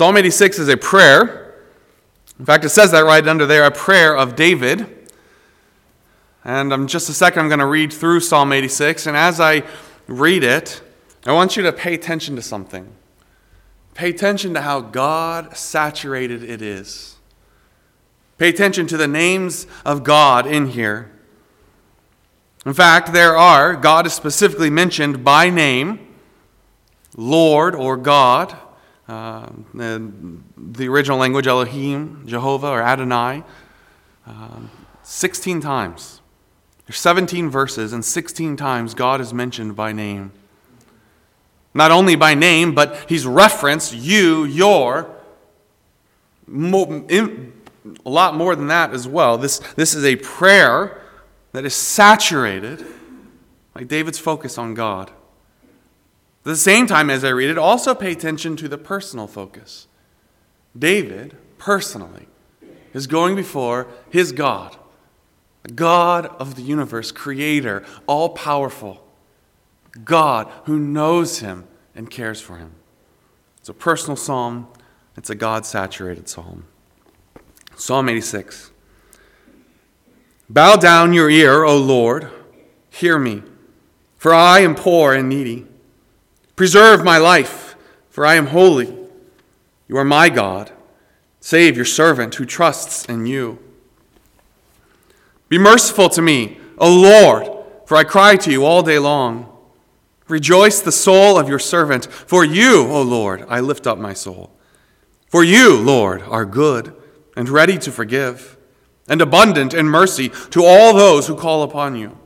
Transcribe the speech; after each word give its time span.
Psalm 0.00 0.16
86 0.16 0.60
is 0.60 0.68
a 0.68 0.78
prayer. 0.78 1.56
In 2.38 2.46
fact, 2.46 2.64
it 2.64 2.70
says 2.70 2.90
that 2.92 3.04
right 3.04 3.28
under 3.28 3.44
there, 3.44 3.66
a 3.66 3.70
prayer 3.70 4.16
of 4.16 4.34
David. 4.34 5.10
And 6.42 6.72
in 6.72 6.88
just 6.88 7.10
a 7.10 7.12
second, 7.12 7.42
I'm 7.42 7.48
going 7.48 7.58
to 7.58 7.66
read 7.66 7.92
through 7.92 8.20
Psalm 8.20 8.50
86. 8.50 9.06
And 9.06 9.14
as 9.14 9.40
I 9.40 9.62
read 10.06 10.42
it, 10.42 10.80
I 11.26 11.32
want 11.32 11.54
you 11.54 11.62
to 11.64 11.72
pay 11.74 11.92
attention 11.92 12.34
to 12.36 12.40
something. 12.40 12.90
Pay 13.92 14.08
attention 14.08 14.54
to 14.54 14.62
how 14.62 14.80
God 14.80 15.54
saturated 15.54 16.42
it 16.42 16.62
is. 16.62 17.16
Pay 18.38 18.48
attention 18.48 18.86
to 18.86 18.96
the 18.96 19.06
names 19.06 19.66
of 19.84 20.02
God 20.02 20.46
in 20.46 20.68
here. 20.68 21.10
In 22.64 22.72
fact, 22.72 23.12
there 23.12 23.36
are, 23.36 23.76
God 23.76 24.06
is 24.06 24.14
specifically 24.14 24.70
mentioned 24.70 25.22
by 25.22 25.50
name, 25.50 26.14
Lord 27.18 27.74
or 27.74 27.98
God, 27.98 28.56
uh, 29.10 29.50
the 29.74 30.88
original 30.88 31.18
language, 31.18 31.48
Elohim, 31.48 32.22
Jehovah, 32.26 32.68
or 32.68 32.80
Adonai, 32.80 33.42
uh, 34.24 34.60
16 35.02 35.60
times. 35.60 36.20
There's 36.86 36.98
17 36.98 37.50
verses, 37.50 37.92
and 37.92 38.04
16 38.04 38.56
times 38.56 38.94
God 38.94 39.20
is 39.20 39.34
mentioned 39.34 39.74
by 39.74 39.90
name. 39.90 40.30
Not 41.74 41.90
only 41.90 42.14
by 42.14 42.34
name, 42.34 42.72
but 42.72 43.06
he's 43.08 43.26
referenced 43.26 43.92
you, 43.92 44.44
your, 44.44 45.10
a 46.48 47.30
lot 48.04 48.36
more 48.36 48.54
than 48.54 48.68
that 48.68 48.92
as 48.92 49.08
well. 49.08 49.38
This, 49.38 49.58
this 49.74 49.92
is 49.92 50.04
a 50.04 50.16
prayer 50.16 51.02
that 51.50 51.64
is 51.64 51.74
saturated 51.74 52.86
by 53.74 53.82
David's 53.82 54.20
focus 54.20 54.56
on 54.56 54.74
God. 54.74 55.10
At 56.40 56.44
the 56.44 56.56
same 56.56 56.86
time 56.86 57.10
as 57.10 57.22
I 57.22 57.28
read 57.30 57.50
it, 57.50 57.58
also 57.58 57.94
pay 57.94 58.12
attention 58.12 58.56
to 58.56 58.68
the 58.68 58.78
personal 58.78 59.26
focus. 59.26 59.86
David, 60.78 61.36
personally, 61.58 62.28
is 62.94 63.06
going 63.06 63.36
before 63.36 63.86
his 64.08 64.32
God, 64.32 64.76
the 65.62 65.72
God 65.72 66.26
of 66.38 66.54
the 66.54 66.62
universe, 66.62 67.12
creator, 67.12 67.84
all 68.06 68.30
powerful, 68.30 69.06
God 70.04 70.50
who 70.64 70.78
knows 70.78 71.40
him 71.40 71.66
and 71.94 72.10
cares 72.10 72.40
for 72.40 72.56
him. 72.56 72.72
It's 73.58 73.68
a 73.68 73.74
personal 73.74 74.16
psalm, 74.16 74.68
it's 75.16 75.28
a 75.28 75.34
God 75.34 75.66
saturated 75.66 76.28
psalm. 76.28 76.64
Psalm 77.76 78.08
86. 78.08 78.70
Bow 80.48 80.76
down 80.76 81.12
your 81.12 81.28
ear, 81.28 81.64
O 81.64 81.76
Lord, 81.76 82.30
hear 82.88 83.18
me, 83.18 83.42
for 84.16 84.32
I 84.32 84.60
am 84.60 84.74
poor 84.74 85.14
and 85.14 85.28
needy. 85.28 85.66
Preserve 86.60 87.02
my 87.02 87.16
life, 87.16 87.74
for 88.10 88.26
I 88.26 88.34
am 88.34 88.48
holy. 88.48 88.94
You 89.88 89.96
are 89.96 90.04
my 90.04 90.28
God. 90.28 90.70
Save 91.40 91.74
your 91.74 91.86
servant 91.86 92.34
who 92.34 92.44
trusts 92.44 93.06
in 93.06 93.24
you. 93.24 93.58
Be 95.48 95.56
merciful 95.56 96.10
to 96.10 96.20
me, 96.20 96.60
O 96.76 96.94
Lord, 96.94 97.48
for 97.86 97.96
I 97.96 98.04
cry 98.04 98.36
to 98.36 98.50
you 98.50 98.66
all 98.66 98.82
day 98.82 98.98
long. 98.98 99.50
Rejoice 100.28 100.82
the 100.82 100.92
soul 100.92 101.38
of 101.38 101.48
your 101.48 101.58
servant, 101.58 102.04
for 102.04 102.44
you, 102.44 102.86
O 102.88 103.00
Lord, 103.00 103.46
I 103.48 103.60
lift 103.60 103.86
up 103.86 103.96
my 103.96 104.12
soul. 104.12 104.50
For 105.28 105.42
you, 105.42 105.78
Lord, 105.78 106.20
are 106.24 106.44
good 106.44 106.94
and 107.36 107.48
ready 107.48 107.78
to 107.78 107.90
forgive, 107.90 108.58
and 109.08 109.22
abundant 109.22 109.72
in 109.72 109.86
mercy 109.86 110.28
to 110.50 110.66
all 110.66 110.92
those 110.92 111.26
who 111.26 111.36
call 111.36 111.62
upon 111.62 111.96
you. 111.96 112.18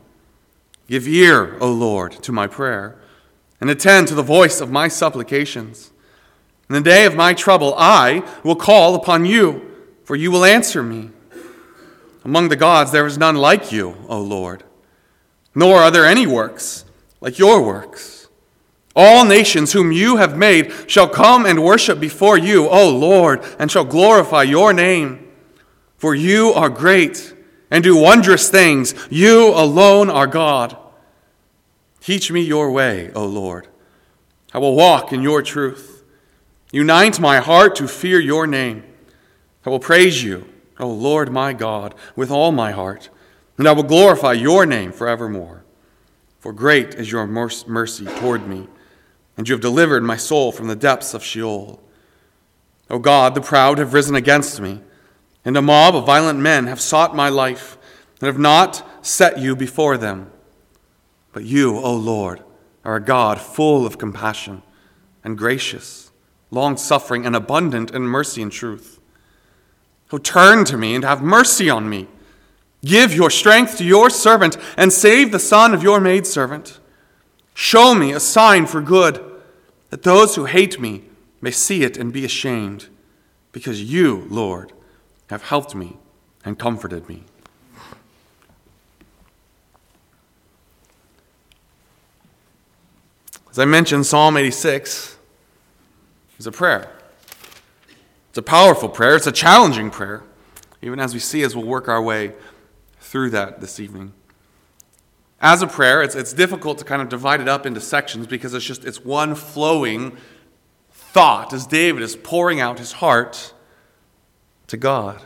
Give 0.89 1.07
ear, 1.07 1.57
O 1.61 1.71
Lord, 1.71 2.11
to 2.25 2.33
my 2.33 2.49
prayer, 2.49 2.99
and 3.61 3.71
attend 3.71 4.09
to 4.09 4.15
the 4.15 4.23
voice 4.23 4.61
of 4.61 4.71
my 4.71 4.89
supplications. 4.89 5.91
In 6.69 6.75
the 6.75 6.81
day 6.81 7.05
of 7.05 7.15
my 7.15 7.35
trouble, 7.35 7.75
I 7.77 8.23
will 8.43 8.57
call 8.57 8.95
upon 8.95 9.25
you, 9.25 9.71
for 10.05 10.17
you 10.17 10.31
will 10.31 10.45
answer 10.45 10.83
me. 10.83 11.11
Among 12.25 12.49
the 12.49 12.57
gods, 12.57 12.91
there 12.91 13.07
is 13.07 13.19
none 13.19 13.37
like 13.37 13.71
you, 13.71 13.97
O 14.09 14.21
Lord, 14.21 14.65
nor 15.55 15.77
are 15.79 15.91
there 15.91 16.07
any 16.07 16.27
works 16.27 16.85
like 17.21 17.39
your 17.39 17.63
works. 17.63 18.29
All 18.97 19.25
nations 19.25 19.73
whom 19.73 19.93
you 19.93 20.17
have 20.17 20.37
made 20.37 20.73
shall 20.87 21.09
come 21.09 21.45
and 21.45 21.65
worship 21.65 21.99
before 21.99 22.39
you, 22.39 22.69
O 22.69 22.89
Lord, 22.91 23.45
and 23.59 23.71
shall 23.71 23.85
glorify 23.85 24.45
your 24.45 24.73
name. 24.73 25.29
For 25.97 26.15
you 26.15 26.53
are 26.53 26.69
great 26.69 27.35
and 27.71 27.83
do 27.83 27.97
wondrous 27.97 28.49
things. 28.49 28.95
You 29.11 29.49
alone 29.49 30.11
are 30.11 30.27
God. 30.27 30.77
Teach 32.05 32.31
me 32.31 32.43
your 32.43 32.71
way, 32.71 33.11
O 33.15 33.25
Lord. 33.27 33.67
I 34.53 34.59
will 34.59 34.77
walk 34.77 35.13
in 35.13 35.23
your 35.23 35.43
truth. 35.43 36.05
Unite 36.71 37.19
my 37.19 37.39
heart 37.39 37.75
to 37.77 37.89
fear 37.89 38.21
your 38.21 38.47
name. 38.47 38.85
I 39.67 39.71
will 39.71 39.81
praise 39.81 40.23
you, 40.23 40.49
O 40.79 40.87
Lord 40.87 41.33
my 41.33 41.53
God, 41.53 41.97
with 42.15 42.31
all 42.31 42.53
my 42.53 42.71
heart, 42.71 43.09
and 43.59 43.67
I 43.67 43.73
will 43.73 43.83
glorify 43.83 44.35
your 44.35 44.67
name 44.67 44.93
forevermore. 44.93 45.65
For 46.39 46.53
great 46.53 46.95
is 46.95 47.11
your 47.11 47.27
mercy 47.27 48.05
toward 48.05 48.47
me 48.47 48.69
and 49.37 49.49
you 49.49 49.55
have 49.55 49.61
delivered 49.63 50.03
my 50.03 50.17
soul 50.17 50.53
from 50.53 50.69
the 50.69 50.77
depths 50.77 51.15
of 51.15 51.25
Sheol. 51.25 51.81
O 52.89 52.99
God, 52.99 53.35
the 53.35 53.41
proud 53.41 53.79
have 53.79 53.95
risen 53.95 54.15
against 54.15 54.61
me, 54.61 54.81
and 55.45 55.57
a 55.57 55.63
mob 55.63 55.97
of 55.97 56.07
violent 56.07 56.39
men 56.39 56.67
have 56.67 56.81
sought 56.81 57.17
my 57.17 57.29
life, 57.29 57.77
and 58.21 58.27
have 58.27 58.39
not 58.39 58.87
set 59.05 59.39
you 59.39 59.57
before 59.57 59.97
them. 59.97 60.31
But 61.35 61.45
you, 61.45 61.77
O 61.79 61.95
Lord, 61.95 62.43
are 62.85 62.97
a 62.97 63.01
God 63.01 63.41
full 63.41 63.85
of 63.85 63.99
compassion 63.99 64.63
and 65.25 65.37
gracious, 65.37 66.13
long 66.51 66.77
suffering, 66.77 67.27
and 67.27 67.35
abundant 67.35 67.91
in 67.91 68.03
mercy 68.03 68.41
and 68.41 68.53
truth. 68.53 69.01
O 70.13 70.19
turn 70.19 70.65
to 70.67 70.79
me 70.79 70.95
and 70.95 71.03
have 71.05 71.21
mercy 71.21 71.69
on 71.69 71.91
me. 71.91 72.07
Give 72.85 73.13
your 73.13 73.31
strength 73.31 73.79
to 73.79 73.85
your 73.85 74.11
servant, 74.11 74.57
and 74.77 74.93
save 74.93 75.33
the 75.33 75.41
son 75.41 75.75
of 75.75 75.83
your 75.83 76.01
maidservant. 76.01 76.79
Show 77.53 77.97
me 77.97 78.13
a 78.13 78.21
sign 78.21 78.67
for 78.67 78.81
good, 78.81 79.25
that 79.91 80.05
those 80.05 80.37
who 80.37 80.45
hate 80.45 80.79
me 80.79 81.03
may 81.41 81.51
see 81.51 81.83
it 81.83 81.97
and 81.97 82.13
be 82.13 82.25
ashamed, 82.25 82.89
because 83.51 83.83
you, 83.83 84.29
Lord, 84.31 84.73
have 85.31 85.43
helped 85.43 85.75
me 85.75 85.97
and 86.45 86.59
comforted 86.59 87.09
me. 87.09 87.25
As 93.55 93.61
I 93.61 93.67
mentioned, 93.67 94.05
Psalm 94.05 94.37
86 94.37 95.17
is 96.39 96.47
a 96.49 96.53
prayer. 96.53 96.91
It's 98.31 98.39
a 98.39 98.43
powerful 98.43 98.89
prayer, 98.89 99.15
it's 99.15 99.29
a 99.29 99.33
challenging 99.33 99.91
prayer, 99.93 100.25
even 100.83 100.99
as 100.99 101.15
we 101.15 101.21
see 101.21 101.43
as 101.43 101.55
we'll 101.55 101.65
work 101.65 101.87
our 101.87 102.03
way 102.03 102.33
through 102.99 103.31
that 103.31 103.61
this 103.61 103.79
evening 103.79 104.13
as 105.45 105.61
a 105.61 105.67
prayer, 105.67 106.03
it's, 106.03 106.15
it's 106.15 106.33
difficult 106.33 106.79
to 106.79 106.85
kind 106.85 107.03
of 107.03 107.11
divide 107.11 107.39
it 107.43 107.49
up 107.49 107.67
into 107.67 107.79
sections 107.79 108.27
because 108.27 108.55
it's 108.55 108.65
just 108.65 108.83
it's 108.83 109.05
one 109.05 109.35
flowing 109.35 110.17
thought 110.91 111.53
as 111.53 111.67
David 111.67 112.03
is 112.03 112.17
pouring 112.17 112.61
out 112.61 112.79
his 112.79 112.93
heart 112.93 113.53
to 114.69 114.79
God. 114.79 115.23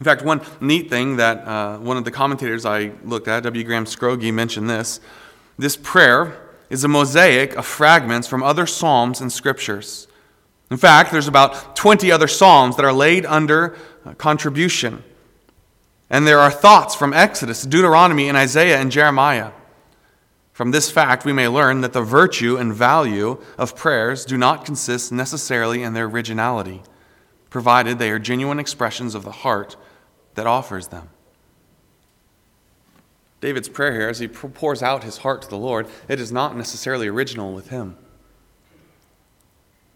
In 0.00 0.04
fact, 0.04 0.22
one 0.22 0.42
neat 0.60 0.90
thing 0.90 1.18
that 1.18 1.46
uh, 1.46 1.78
one 1.78 1.96
of 1.96 2.04
the 2.04 2.10
commentators 2.10 2.66
I 2.66 2.90
looked 3.04 3.28
at, 3.28 3.44
W. 3.44 3.62
Graham 3.62 3.84
Scroggie, 3.84 4.34
mentioned 4.34 4.68
this. 4.68 4.98
This 5.56 5.76
prayer 5.76 6.40
is 6.68 6.82
a 6.84 6.88
mosaic 6.88 7.56
of 7.56 7.66
fragments 7.66 8.26
from 8.26 8.42
other 8.42 8.66
Psalms 8.66 9.20
and 9.20 9.32
Scriptures. 9.32 10.08
In 10.70 10.76
fact, 10.76 11.12
there's 11.12 11.28
about 11.28 11.76
20 11.76 12.10
other 12.10 12.26
Psalms 12.26 12.76
that 12.76 12.84
are 12.84 12.92
laid 12.92 13.24
under 13.26 13.76
uh, 14.04 14.14
contribution. 14.14 15.04
And 16.10 16.26
there 16.26 16.40
are 16.40 16.50
thoughts 16.50 16.94
from 16.94 17.12
Exodus, 17.12 17.62
Deuteronomy, 17.62 18.28
and 18.28 18.36
Isaiah 18.36 18.80
and 18.80 18.90
Jeremiah. 18.90 19.52
From 20.52 20.70
this 20.70 20.90
fact, 20.90 21.24
we 21.24 21.32
may 21.32 21.48
learn 21.48 21.80
that 21.80 21.92
the 21.92 22.02
virtue 22.02 22.56
and 22.56 22.72
value 22.72 23.40
of 23.58 23.76
prayers 23.76 24.24
do 24.24 24.36
not 24.36 24.64
consist 24.64 25.12
necessarily 25.12 25.82
in 25.82 25.94
their 25.94 26.06
originality, 26.06 26.82
provided 27.50 27.98
they 27.98 28.10
are 28.10 28.18
genuine 28.18 28.58
expressions 28.58 29.14
of 29.14 29.24
the 29.24 29.32
heart 29.32 29.76
that 30.34 30.46
offers 30.46 30.88
them. 30.88 31.08
David's 33.44 33.68
prayer 33.68 33.92
here, 33.92 34.08
as 34.08 34.20
he 34.20 34.26
pours 34.26 34.82
out 34.82 35.04
his 35.04 35.18
heart 35.18 35.42
to 35.42 35.48
the 35.50 35.58
Lord, 35.58 35.86
it 36.08 36.18
is 36.18 36.32
not 36.32 36.56
necessarily 36.56 37.08
original 37.08 37.52
with 37.52 37.68
him. 37.68 37.94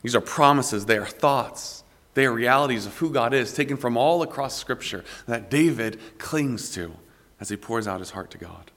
These 0.03 0.15
are 0.15 0.21
promises, 0.21 0.85
they 0.85 0.99
are 0.99 1.07
thoughts. 1.07 1.83
They 2.13 2.27
are 2.27 2.33
realities 2.33 2.85
of 2.85 2.99
who 2.99 3.11
God 3.11 3.33
is, 3.33 3.55
taken 3.55 3.79
from 3.79 3.97
all 3.97 4.21
across 4.21 4.55
Scripture, 4.55 5.03
that 5.25 5.49
David 5.49 5.99
clings 6.19 6.71
to 6.73 6.93
as 7.41 7.49
he 7.49 7.57
pours 7.57 7.89
out 7.89 8.01
his 8.01 8.11
heart 8.11 8.31
to 8.33 8.39
God. 8.39 8.71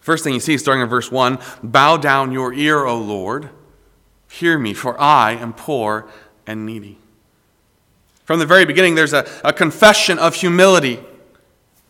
First 0.00 0.24
thing 0.24 0.32
you 0.32 0.40
see, 0.40 0.56
starting 0.56 0.80
in 0.80 0.88
verse 0.88 1.12
1 1.12 1.38
Bow 1.62 1.98
down 1.98 2.32
your 2.32 2.54
ear, 2.54 2.86
O 2.86 2.98
Lord. 2.98 3.50
Hear 4.30 4.58
me, 4.58 4.72
for 4.72 4.98
I 4.98 5.32
am 5.32 5.52
poor 5.52 6.08
and 6.46 6.64
needy. 6.64 6.96
From 8.24 8.38
the 8.38 8.46
very 8.46 8.64
beginning, 8.64 8.94
there's 8.94 9.12
a, 9.12 9.28
a 9.44 9.52
confession 9.52 10.18
of 10.18 10.36
humility. 10.36 11.00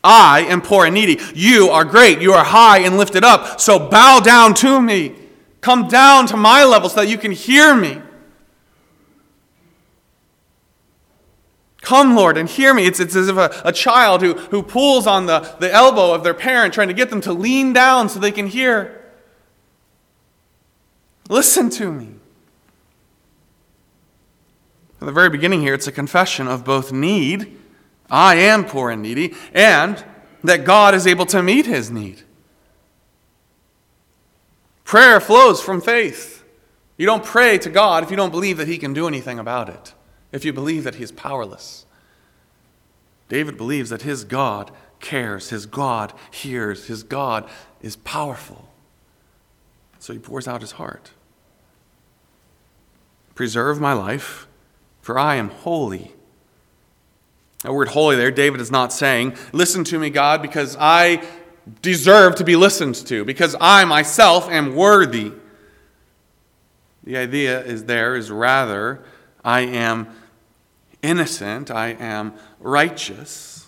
I 0.04 0.40
am 0.42 0.60
poor 0.60 0.84
and 0.84 0.94
needy. 0.94 1.18
You 1.34 1.70
are 1.70 1.84
great. 1.84 2.20
You 2.20 2.34
are 2.34 2.44
high 2.44 2.80
and 2.80 2.98
lifted 2.98 3.24
up. 3.24 3.60
So 3.60 3.88
bow 3.88 4.20
down 4.20 4.54
to 4.54 4.80
me. 4.80 5.14
Come 5.62 5.88
down 5.88 6.26
to 6.26 6.36
my 6.36 6.62
level 6.62 6.90
so 6.90 7.00
that 7.00 7.08
you 7.08 7.16
can 7.16 7.32
hear 7.32 7.74
me. 7.74 8.00
Come, 11.80 12.14
Lord, 12.16 12.38
and 12.38 12.48
hear 12.48 12.72
me. 12.72 12.86
It's, 12.86 13.00
it's 13.00 13.14
as 13.14 13.28
if 13.28 13.36
a, 13.36 13.62
a 13.64 13.72
child 13.72 14.22
who, 14.22 14.34
who 14.34 14.62
pulls 14.62 15.06
on 15.06 15.26
the, 15.26 15.40
the 15.58 15.72
elbow 15.72 16.14
of 16.14 16.22
their 16.22 16.34
parent, 16.34 16.72
trying 16.72 16.88
to 16.88 16.94
get 16.94 17.10
them 17.10 17.20
to 17.22 17.32
lean 17.32 17.72
down 17.72 18.08
so 18.08 18.18
they 18.18 18.30
can 18.30 18.46
hear. 18.46 19.04
Listen 21.28 21.70
to 21.70 21.92
me. 21.92 22.14
At 25.00 25.06
the 25.06 25.12
very 25.12 25.28
beginning 25.28 25.60
here, 25.60 25.74
it's 25.74 25.86
a 25.86 25.92
confession 25.92 26.48
of 26.48 26.64
both 26.64 26.90
need, 26.90 27.58
I 28.10 28.36
am 28.36 28.64
poor 28.64 28.90
and 28.90 29.02
needy, 29.02 29.34
and 29.52 30.04
that 30.42 30.64
God 30.64 30.94
is 30.94 31.06
able 31.06 31.26
to 31.26 31.42
meet 31.42 31.66
his 31.66 31.90
need. 31.90 32.22
Prayer 34.84 35.20
flows 35.20 35.60
from 35.60 35.80
faith. 35.80 36.44
You 36.96 37.06
don't 37.06 37.24
pray 37.24 37.58
to 37.58 37.70
God 37.70 38.02
if 38.02 38.10
you 38.10 38.16
don't 38.16 38.30
believe 38.30 38.58
that 38.58 38.68
he 38.68 38.78
can 38.78 38.92
do 38.92 39.08
anything 39.08 39.38
about 39.38 39.68
it 39.68 39.94
if 40.34 40.44
you 40.44 40.52
believe 40.52 40.82
that 40.82 40.96
he 40.96 41.04
is 41.04 41.12
powerless. 41.12 41.86
David 43.28 43.56
believes 43.56 43.90
that 43.90 44.02
his 44.02 44.24
God 44.24 44.72
cares, 44.98 45.50
his 45.50 45.64
God 45.64 46.12
hears, 46.30 46.86
his 46.88 47.04
God 47.04 47.48
is 47.80 47.94
powerful. 47.96 48.68
So 50.00 50.12
he 50.12 50.18
pours 50.18 50.48
out 50.48 50.60
his 50.60 50.72
heart. 50.72 51.12
Preserve 53.36 53.80
my 53.80 53.92
life, 53.92 54.48
for 55.00 55.16
I 55.16 55.36
am 55.36 55.50
holy. 55.50 56.12
That 57.64 57.72
word 57.72 57.88
holy 57.88 58.16
there, 58.16 58.30
David 58.30 58.60
is 58.60 58.70
not 58.70 58.92
saying, 58.92 59.38
Listen 59.54 59.84
to 59.84 59.98
me, 59.98 60.10
God, 60.10 60.42
because 60.42 60.76
I 60.78 61.26
deserve 61.80 62.34
to 62.34 62.44
be 62.44 62.56
listened 62.56 62.94
to, 63.06 63.24
because 63.24 63.56
I 63.58 63.86
myself 63.86 64.50
am 64.50 64.74
worthy. 64.74 65.32
The 67.04 67.16
idea 67.16 67.64
is 67.64 67.86
there 67.86 68.16
is 68.16 68.30
rather, 68.30 69.02
I 69.42 69.60
am 69.60 70.14
innocent, 71.02 71.70
I 71.70 71.92
am 71.92 72.34
righteous. 72.60 73.66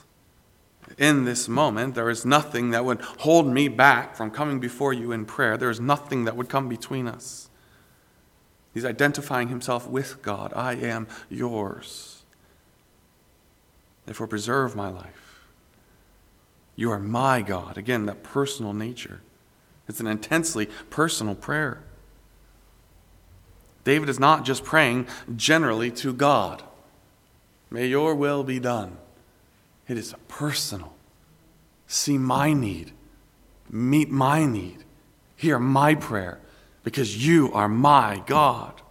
In 0.98 1.24
this 1.24 1.48
moment, 1.48 1.94
there 1.94 2.10
is 2.10 2.26
nothing 2.26 2.72
that 2.72 2.84
would 2.84 3.00
hold 3.00 3.46
me 3.46 3.68
back 3.68 4.14
from 4.14 4.30
coming 4.30 4.60
before 4.60 4.92
you 4.92 5.10
in 5.10 5.24
prayer. 5.24 5.56
There 5.56 5.70
is 5.70 5.80
nothing 5.80 6.26
that 6.26 6.36
would 6.36 6.50
come 6.50 6.68
between 6.68 7.08
us. 7.08 7.48
He's 8.74 8.84
identifying 8.84 9.48
himself 9.48 9.88
with 9.88 10.20
God. 10.20 10.52
I 10.54 10.74
am 10.74 11.06
yours. 11.30 12.15
Therefore, 14.06 14.26
preserve 14.26 14.74
my 14.74 14.88
life. 14.88 15.44
You 16.76 16.90
are 16.92 16.98
my 16.98 17.42
God. 17.42 17.76
Again, 17.76 18.06
that 18.06 18.22
personal 18.22 18.72
nature. 18.72 19.20
It's 19.88 20.00
an 20.00 20.06
intensely 20.06 20.66
personal 20.90 21.34
prayer. 21.34 21.82
David 23.84 24.08
is 24.08 24.18
not 24.18 24.44
just 24.44 24.64
praying 24.64 25.06
generally 25.36 25.90
to 25.92 26.12
God. 26.12 26.62
May 27.70 27.86
your 27.86 28.14
will 28.14 28.42
be 28.42 28.58
done. 28.58 28.96
It 29.88 29.96
is 29.96 30.14
personal. 30.28 30.92
See 31.86 32.18
my 32.18 32.52
need. 32.52 32.92
Meet 33.70 34.10
my 34.10 34.44
need. 34.44 34.84
Hear 35.36 35.58
my 35.58 35.94
prayer 35.94 36.40
because 36.82 37.26
you 37.26 37.52
are 37.52 37.68
my 37.68 38.22
God. 38.26 38.82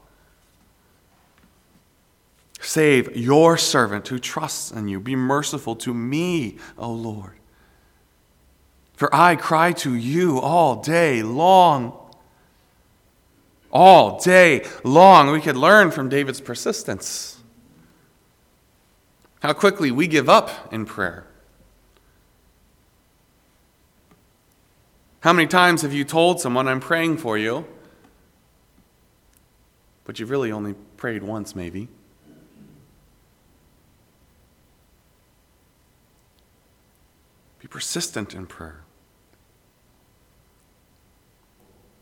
Save 2.66 3.16
your 3.16 3.58
servant 3.58 4.08
who 4.08 4.18
trusts 4.18 4.72
in 4.72 4.88
you. 4.88 5.00
Be 5.00 5.16
merciful 5.16 5.76
to 5.78 5.94
me, 5.94 6.58
O 6.80 6.92
Lord. 6.92 7.34
For 8.96 9.14
I 9.14 9.36
cry 9.36 9.72
to 9.74 9.94
you 9.94 10.40
all 10.40 10.82
day 10.82 11.22
long. 11.22 11.96
All 13.72 14.20
day 14.20 14.66
long. 14.84 15.32
We 15.32 15.42
could 15.42 15.56
learn 15.56 15.92
from 15.92 16.10
David's 16.10 16.42
persistence 16.42 17.40
how 19.42 19.54
quickly 19.54 19.92
we 19.92 20.08
give 20.08 20.28
up 20.28 20.74
in 20.74 20.86
prayer. 20.86 21.28
How 25.20 25.34
many 25.34 25.48
times 25.48 25.84
have 25.84 25.94
you 25.94 26.04
told 26.04 26.42
someone, 26.42 26.68
I'm 26.68 26.80
praying 26.80 27.18
for 27.18 27.38
you, 27.38 27.66
but 30.04 30.20
you've 30.20 30.32
really 30.32 30.52
only 30.52 30.74
prayed 30.98 31.22
once, 31.22 31.56
maybe? 31.56 31.90
Be 37.66 37.70
persistent 37.70 38.36
in 38.36 38.46
prayer. 38.46 38.84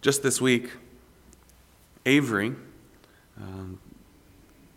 Just 0.01 0.21
this 0.21 0.41
week, 0.41 0.71
Avery, 2.05 2.53
um, 3.37 3.79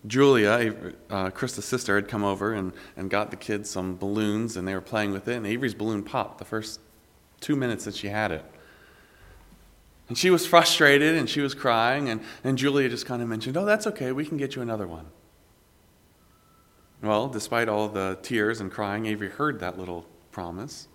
Julia, 0.06 0.92
uh, 1.10 1.30
Krista's 1.30 1.64
sister, 1.64 1.96
had 1.96 2.06
come 2.06 2.22
over 2.22 2.52
and, 2.52 2.72
and 2.96 3.10
got 3.10 3.32
the 3.32 3.36
kids 3.36 3.68
some 3.68 3.96
balloons, 3.96 4.56
and 4.56 4.68
they 4.68 4.74
were 4.74 4.80
playing 4.80 5.10
with 5.10 5.26
it. 5.26 5.34
And 5.34 5.44
Avery's 5.44 5.74
balloon 5.74 6.04
popped 6.04 6.38
the 6.38 6.44
first 6.44 6.78
two 7.40 7.56
minutes 7.56 7.84
that 7.86 7.96
she 7.96 8.06
had 8.06 8.30
it. 8.30 8.44
And 10.08 10.16
she 10.16 10.30
was 10.30 10.46
frustrated 10.46 11.16
and 11.16 11.28
she 11.28 11.40
was 11.40 11.52
crying, 11.52 12.08
and, 12.08 12.20
and 12.44 12.56
Julia 12.56 12.88
just 12.88 13.06
kind 13.06 13.22
of 13.22 13.28
mentioned, 13.28 13.56
Oh, 13.56 13.64
that's 13.64 13.88
okay, 13.88 14.12
we 14.12 14.24
can 14.24 14.36
get 14.36 14.54
you 14.54 14.62
another 14.62 14.86
one. 14.86 15.06
Well, 17.02 17.26
despite 17.26 17.68
all 17.68 17.88
the 17.88 18.20
tears 18.22 18.60
and 18.60 18.70
crying, 18.70 19.06
Avery 19.06 19.30
heard 19.30 19.58
that 19.58 19.80
little 19.80 20.06
promise, 20.36 20.86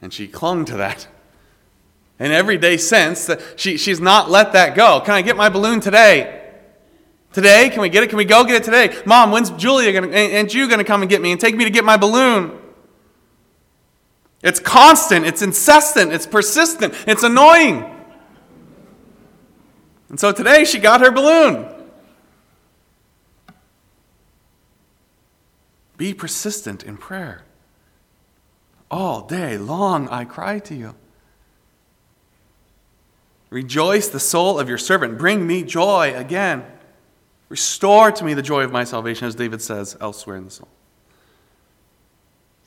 and 0.00 0.14
she 0.14 0.28
clung 0.28 0.64
to 0.64 0.76
that. 0.76 1.08
And 2.20 2.32
every 2.32 2.56
day 2.58 2.76
since, 2.76 3.28
she, 3.56 3.76
she's 3.76 3.98
not 3.98 4.30
let 4.30 4.52
that 4.52 4.76
go. 4.76 5.00
Can 5.00 5.14
I 5.14 5.22
get 5.22 5.36
my 5.36 5.48
balloon 5.48 5.80
today? 5.80 6.52
Today? 7.32 7.70
Can 7.70 7.82
we 7.82 7.88
get 7.88 8.04
it? 8.04 8.08
Can 8.08 8.18
we 8.18 8.24
go 8.24 8.44
get 8.44 8.62
it 8.62 8.62
today? 8.62 8.96
Mom, 9.04 9.32
when's 9.32 9.50
Julia 9.50 9.92
gonna, 9.92 10.16
and 10.16 10.54
you 10.54 10.68
going 10.68 10.78
to 10.78 10.84
come 10.84 11.02
and 11.02 11.10
get 11.10 11.20
me 11.20 11.32
and 11.32 11.40
take 11.40 11.56
me 11.56 11.64
to 11.64 11.70
get 11.70 11.84
my 11.84 11.96
balloon? 11.96 12.56
It's 14.44 14.60
constant, 14.60 15.26
it's 15.26 15.42
incessant, 15.42 16.12
it's 16.12 16.28
persistent, 16.28 16.94
it's 17.08 17.24
annoying. 17.24 17.84
And 20.08 20.20
so 20.20 20.30
today 20.30 20.64
she 20.64 20.78
got 20.78 21.00
her 21.00 21.10
balloon. 21.10 21.66
Be 25.96 26.14
persistent 26.14 26.84
in 26.84 26.96
prayer. 26.96 27.42
All 28.90 29.22
day 29.22 29.58
long 29.58 30.08
I 30.08 30.24
cry 30.24 30.58
to 30.60 30.74
you. 30.74 30.94
Rejoice 33.50 34.08
the 34.08 34.20
soul 34.20 34.58
of 34.58 34.68
your 34.68 34.78
servant. 34.78 35.18
Bring 35.18 35.46
me 35.46 35.62
joy 35.62 36.14
again. 36.14 36.64
Restore 37.48 38.12
to 38.12 38.24
me 38.24 38.34
the 38.34 38.42
joy 38.42 38.62
of 38.62 38.72
my 38.72 38.84
salvation, 38.84 39.26
as 39.26 39.34
David 39.34 39.62
says 39.62 39.96
elsewhere 40.00 40.36
in 40.36 40.44
the 40.44 40.50
psalm. 40.50 40.68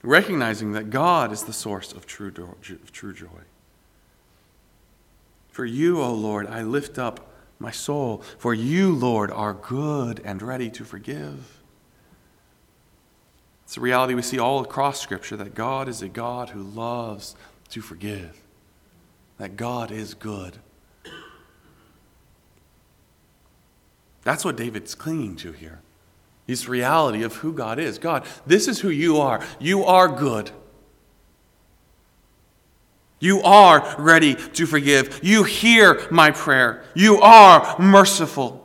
Recognizing 0.01 0.71
that 0.71 0.89
God 0.89 1.31
is 1.31 1.43
the 1.43 1.53
source 1.53 1.91
of 1.91 2.07
true, 2.07 2.31
true 2.31 3.13
joy. 3.13 3.27
For 5.49 5.65
you, 5.65 6.01
O 6.01 6.11
Lord, 6.11 6.47
I 6.47 6.63
lift 6.63 6.97
up 6.97 7.31
my 7.59 7.69
soul. 7.69 8.23
For 8.39 8.55
you, 8.55 8.91
Lord, 8.91 9.29
are 9.29 9.53
good 9.53 10.19
and 10.25 10.41
ready 10.41 10.71
to 10.71 10.83
forgive. 10.83 11.60
It's 13.71 13.77
a 13.77 13.79
reality 13.79 14.15
we 14.15 14.21
see 14.21 14.37
all 14.37 14.59
across 14.59 14.99
Scripture 14.99 15.37
that 15.37 15.55
God 15.55 15.87
is 15.87 16.01
a 16.01 16.09
God 16.09 16.49
who 16.49 16.61
loves 16.61 17.37
to 17.69 17.79
forgive, 17.79 18.37
that 19.37 19.55
God 19.55 19.91
is 19.91 20.13
good. 20.13 20.57
That's 24.23 24.43
what 24.43 24.57
David's 24.57 24.93
clinging 24.93 25.37
to 25.37 25.53
here. 25.53 25.79
The 26.47 26.65
reality 26.67 27.23
of 27.23 27.35
who 27.35 27.53
God 27.53 27.79
is. 27.79 27.97
God, 27.97 28.25
this 28.45 28.67
is 28.67 28.81
who 28.81 28.89
you 28.89 29.21
are. 29.21 29.41
You 29.57 29.85
are 29.85 30.09
good. 30.09 30.51
You 33.21 33.41
are 33.41 33.95
ready 33.97 34.35
to 34.35 34.65
forgive. 34.65 35.21
You 35.23 35.45
hear 35.45 36.05
my 36.11 36.31
prayer. 36.31 36.83
You 36.93 37.21
are 37.21 37.79
merciful. 37.79 38.60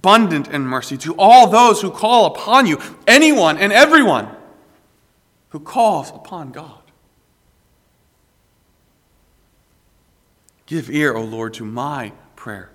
Abundant 0.00 0.48
in 0.48 0.62
mercy 0.62 0.96
to 0.96 1.14
all 1.18 1.48
those 1.48 1.82
who 1.82 1.90
call 1.90 2.24
upon 2.24 2.66
you, 2.66 2.80
anyone 3.06 3.58
and 3.58 3.70
everyone 3.70 4.34
who 5.50 5.60
calls 5.60 6.08
upon 6.08 6.52
God. 6.52 6.80
Give 10.64 10.88
ear, 10.88 11.14
O 11.14 11.22
Lord, 11.22 11.52
to 11.54 11.66
my 11.66 12.12
prayer. 12.34 12.70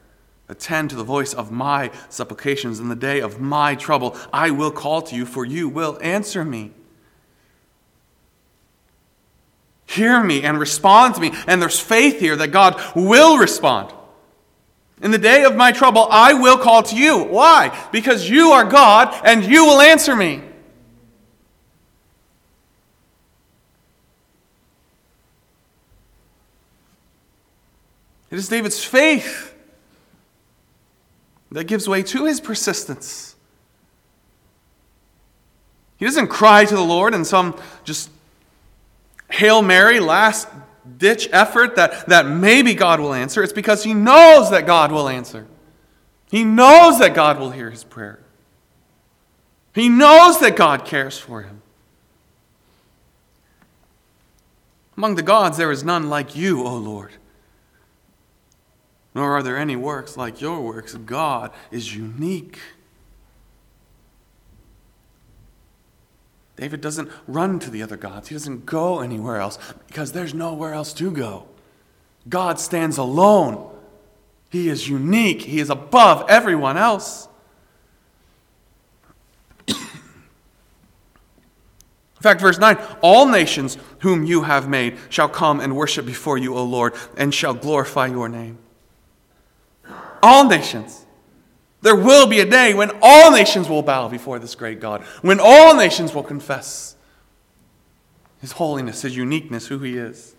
Attend 0.47 0.91
to 0.91 0.95
the 0.95 1.03
voice 1.03 1.33
of 1.33 1.51
my 1.51 1.89
supplications 2.09 2.79
in 2.79 2.89
the 2.89 2.95
day 2.95 3.21
of 3.21 3.41
my 3.41 3.73
trouble. 3.73 4.15
I 4.31 4.51
will 4.51 4.69
call 4.69 5.01
to 5.01 5.15
you, 5.15 5.25
for 5.25 5.45
you 5.45 5.67
will 5.67 5.97
answer 6.03 6.45
me. 6.45 6.73
Hear 9.87 10.23
me 10.23 10.43
and 10.43 10.59
respond 10.59 11.15
to 11.15 11.21
me. 11.21 11.31
And 11.47 11.59
there's 11.59 11.79
faith 11.79 12.19
here 12.19 12.35
that 12.35 12.49
God 12.49 12.79
will 12.95 13.39
respond. 13.39 13.91
In 15.01 15.11
the 15.11 15.17
day 15.17 15.43
of 15.43 15.55
my 15.55 15.71
trouble, 15.71 16.07
I 16.09 16.33
will 16.33 16.57
call 16.57 16.83
to 16.83 16.95
you. 16.95 17.23
Why? 17.23 17.77
Because 17.91 18.29
you 18.29 18.51
are 18.51 18.63
God 18.63 19.13
and 19.25 19.43
you 19.43 19.65
will 19.65 19.81
answer 19.81 20.15
me. 20.15 20.41
It 28.31 28.39
is 28.39 28.49
David's 28.49 28.83
faith 28.83 29.53
that 31.51 31.65
gives 31.65 31.87
way 31.87 32.03
to 32.03 32.25
his 32.25 32.41
persistence. 32.41 33.35
He 35.97 36.05
doesn't 36.05 36.27
cry 36.27 36.65
to 36.65 36.75
the 36.75 36.81
Lord 36.81 37.13
in 37.13 37.23
some 37.23 37.57
just 37.83 38.09
Hail 39.29 39.61
Mary, 39.61 39.99
last 39.99 40.47
ditch 40.97 41.29
effort 41.31 41.75
that, 41.75 42.07
that 42.07 42.27
maybe 42.27 42.73
God 42.73 42.99
will 42.99 43.13
answer. 43.13 43.43
It's 43.43 43.53
because 43.53 43.83
he 43.83 43.93
knows 43.93 44.51
that 44.51 44.65
God 44.65 44.91
will 44.91 45.09
answer. 45.09 45.47
He 46.29 46.43
knows 46.43 46.99
that 46.99 47.13
God 47.13 47.39
will 47.39 47.51
hear 47.51 47.69
his 47.69 47.83
prayer. 47.83 48.19
He 49.73 49.89
knows 49.89 50.39
that 50.39 50.55
God 50.55 50.85
cares 50.85 51.17
for 51.17 51.41
him. 51.41 51.61
Among 54.97 55.15
the 55.15 55.23
gods, 55.23 55.57
there 55.57 55.71
is 55.71 55.83
none 55.83 56.09
like 56.09 56.35
you, 56.35 56.63
O 56.63 56.75
Lord. 56.77 57.11
Nor 59.13 59.37
are 59.37 59.43
there 59.43 59.57
any 59.57 59.75
works 59.75 60.17
like 60.17 60.41
your 60.41 60.61
works. 60.61 60.93
God 60.95 61.51
is 61.71 61.95
unique. 61.95 62.59
David 66.55 66.81
doesn't 66.81 67.11
run 67.27 67.59
to 67.59 67.69
the 67.69 67.83
other 67.83 67.97
gods. 67.97 68.29
He 68.29 68.35
doesn't 68.35 68.65
go 68.65 69.01
anywhere 69.01 69.37
else 69.37 69.59
because 69.87 70.13
there's 70.13 70.33
nowhere 70.33 70.73
else 70.73 70.93
to 70.93 71.11
go. 71.11 71.47
God 72.29 72.59
stands 72.59 72.97
alone. 72.97 73.71
He 74.49 74.69
is 74.69 74.87
unique. 74.87 75.41
He 75.41 75.59
is 75.59 75.69
above 75.69 76.25
everyone 76.29 76.77
else. 76.77 77.27
In 79.67 79.75
fact, 82.21 82.41
verse 82.41 82.57
9 82.57 82.77
All 83.01 83.27
nations 83.27 83.77
whom 83.99 84.23
you 84.23 84.43
have 84.43 84.67
made 84.67 84.97
shall 85.09 85.29
come 85.29 85.59
and 85.59 85.75
worship 85.75 86.05
before 86.05 86.37
you, 86.37 86.55
O 86.55 86.63
Lord, 86.63 86.93
and 87.17 87.33
shall 87.33 87.53
glorify 87.53 88.07
your 88.07 88.29
name. 88.29 88.57
All 90.23 90.47
nations. 90.47 91.04
There 91.85 91.95
will 91.95 92.25
be 92.25 92.39
a 92.39 92.49
day 92.49 92.73
when 92.73 92.89
all 92.99 93.29
nations 93.31 93.69
will 93.69 93.83
bow 93.83 94.07
before 94.07 94.39
this 94.39 94.55
great 94.55 94.79
God, 94.79 95.03
when 95.21 95.39
all 95.39 95.75
nations 95.75 96.15
will 96.15 96.23
confess 96.23 96.95
His 98.41 98.53
holiness, 98.53 99.03
His 99.03 99.15
uniqueness, 99.15 99.67
who 99.67 99.77
He 99.77 99.95
is. 99.95 100.33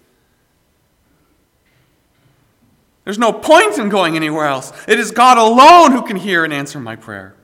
There's 3.05 3.17
no 3.17 3.33
point 3.33 3.79
in 3.79 3.91
going 3.91 4.17
anywhere 4.17 4.47
else. 4.47 4.73
It 4.89 4.99
is 4.99 5.13
God 5.13 5.39
alone 5.39 5.93
who 5.93 6.03
can 6.03 6.17
hear 6.17 6.43
and 6.43 6.53
answer 6.53 6.81
my 6.81 6.97
prayer. 6.97 7.37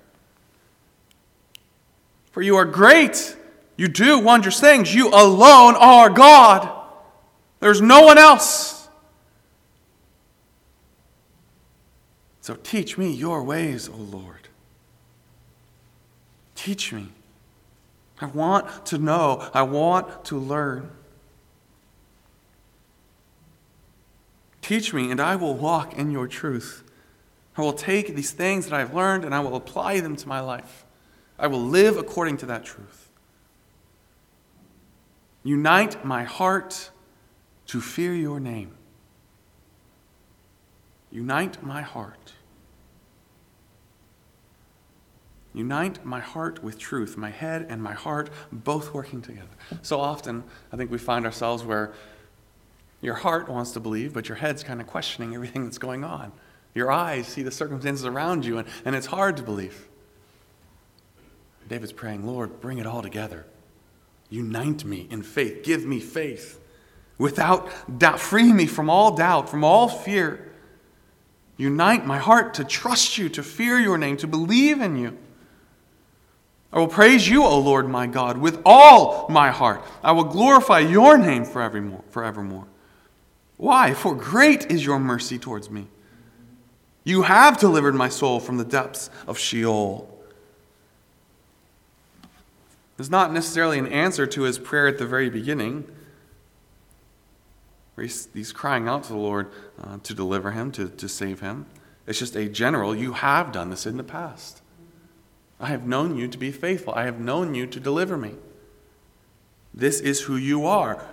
For 2.33 2.43
you 2.43 2.57
are 2.57 2.65
great. 2.65 3.37
You 3.77 3.87
do 3.87 4.19
wondrous 4.19 4.59
things. 4.59 4.93
You 4.93 5.11
alone 5.11 5.77
are 5.77 6.11
God. 6.11 6.69
There's 7.61 7.81
no 7.81 8.03
one 8.03 8.19
else. 8.19 8.82
So 12.43 12.57
teach 12.57 12.99
me 12.99 13.11
your 13.11 13.43
ways, 13.45 13.89
O 13.89 13.97
Lord. 13.97 14.49
Teach 16.57 16.93
me. 16.93 17.09
I 18.21 18.27
want 18.27 18.85
to 18.87 18.99
know. 18.99 19.49
I 19.55 19.63
want 19.63 20.25
to 20.27 20.39
learn. 20.39 20.91
Teach 24.61 24.93
me, 24.93 25.11
and 25.11 25.21
I 25.21 25.37
will 25.37 25.55
walk 25.55 25.97
in 25.97 26.11
your 26.11 26.27
truth. 26.27 26.83
I 27.57 27.63
will 27.63 27.73
take 27.73 28.15
these 28.15 28.33
things 28.33 28.67
that 28.67 28.75
I've 28.75 28.95
learned 28.95 29.25
and 29.25 29.35
I 29.35 29.41
will 29.41 29.55
apply 29.55 30.01
them 30.01 30.17
to 30.17 30.29
my 30.29 30.41
life. 30.41 30.85
I 31.39 31.47
will 31.47 31.61
live 31.61 31.97
according 31.97 32.39
to 32.39 32.47
that 32.47 32.65
truth. 32.65 33.11
Unite 35.45 36.05
my 36.05 36.25
heart 36.25 36.91
to 37.67 37.81
fear 37.81 38.15
your 38.15 38.41
name. 38.41 38.75
Unite 41.13 41.63
my 41.63 41.83
heart. 41.83 42.33
Unite 45.55 46.05
my 46.05 46.21
heart 46.21 46.65
with 46.65 46.79
truth, 46.79 47.19
my 47.19 47.29
head 47.31 47.67
and 47.69 47.83
my 47.83 47.93
heart 47.93 48.31
both 48.51 48.95
working 48.95 49.21
together. 49.21 49.47
So 49.83 50.01
often, 50.01 50.45
I 50.73 50.77
think 50.77 50.91
we 50.91 50.97
find 50.97 51.27
ourselves 51.27 51.63
where 51.63 51.93
your 53.03 53.17
heart 53.17 53.49
wants 53.49 53.73
to 53.73 53.81
believe, 53.81 54.15
but 54.15 54.29
your 54.29 54.37
head's 54.37 54.63
kind 54.63 54.81
of 54.81 54.87
questioning 54.87 55.35
everything 55.35 55.65
that's 55.65 55.79
going 55.79 56.05
on. 56.05 56.33
Your 56.75 56.91
eyes 56.91 57.27
see 57.27 57.43
the 57.43 57.51
circumstances 57.51 58.07
around 58.07 58.47
you, 58.47 58.59
and, 58.59 58.69
and 58.87 58.97
it's 58.97 59.07
hard 59.07 59.37
to 59.37 59.43
believe. 59.43 59.89
David's 61.69 61.93
praying, 61.93 62.27
Lord, 62.27 62.61
bring 62.61 62.79
it 62.79 62.87
all 62.87 63.03
together. 63.03 63.45
Unite 64.31 64.85
me 64.85 65.07
in 65.11 65.23
faith. 65.23 65.63
Give 65.63 65.85
me 65.85 66.01
faith. 66.01 66.59
Without 67.19 67.99
doubt, 67.99 68.19
free 68.19 68.53
me 68.53 68.65
from 68.65 68.89
all 68.89 69.15
doubt, 69.15 69.51
from 69.51 69.65
all 69.65 69.89
fear. 69.89 70.52
Unite 71.57 72.07
my 72.07 72.19
heart 72.19 72.55
to 72.55 72.65
trust 72.65 73.19
you, 73.19 73.29
to 73.31 73.43
fear 73.43 73.79
your 73.79 73.99
name, 73.99 74.17
to 74.19 74.27
believe 74.27 74.81
in 74.81 74.97
you. 74.97 75.17
I 76.73 76.79
will 76.79 76.89
praise 76.89 77.29
you, 77.29 77.45
O 77.45 77.59
Lord 77.59 77.89
my 77.89 78.07
God, 78.07 78.39
with 78.39 78.61
all 78.65 79.29
my 79.29 79.51
heart. 79.51 79.85
I 80.03 80.13
will 80.13 80.25
glorify 80.25 80.79
your 80.79 81.19
name 81.19 81.45
forevermore. 81.45 82.03
forevermore. 82.11 82.67
Why? 83.59 83.93
For 83.93 84.15
great 84.15 84.71
is 84.71 84.85
your 84.85 84.99
mercy 84.99 85.39
towards 85.39 85.71
me. 85.71 85.89
You 87.05 87.23
have 87.23 87.59
delivered 87.59 87.95
my 87.95 88.09
soul 88.09 88.41
from 88.41 88.57
the 88.57 88.65
depths 88.65 89.11
of 89.27 89.39
Sheol. 89.39 90.09
It's 92.99 93.11
not 93.11 93.33
necessarily 93.33 93.79
an 93.79 93.89
answer 93.89 94.27
to 94.29 94.43
his 94.43 94.59
prayer 94.59 94.87
at 94.87 94.99
the 94.99 95.07
very 95.07 95.29
beginning, 95.29 95.85
he's, 97.97 98.29
he's 98.33 98.53
crying 98.53 98.89
out 98.89 99.05
to 99.05 99.11
the 99.11 99.19
Lord 99.19 99.51
uh, 99.83 99.99
to 100.03 100.15
deliver 100.15 100.53
him, 100.53 100.73
to, 100.73 100.89
to 100.89 101.09
save 101.09 101.41
him. 101.41 101.67
It's 102.07 102.19
just 102.19 102.37
a 102.37 102.49
general, 102.49 102.97
you 102.97 103.13
have 103.13 103.53
done 103.53 103.71
this 103.71 103.87
in 103.87 103.97
the 103.97 104.05
past. 104.05 104.63
I 105.61 105.67
have 105.67 105.87
known 105.87 106.17
you 106.17 106.27
to 106.27 106.39
be 106.39 106.51
faithful. 106.51 106.93
I 106.95 107.05
have 107.05 107.21
known 107.21 107.55
you 107.55 107.67
to 107.69 107.79
deliver 107.79 108.17
me. 108.17 108.35
This 109.73 110.01
is 110.01 110.23
who 110.23 110.37
you 110.37 110.67
are. 110.67 111.07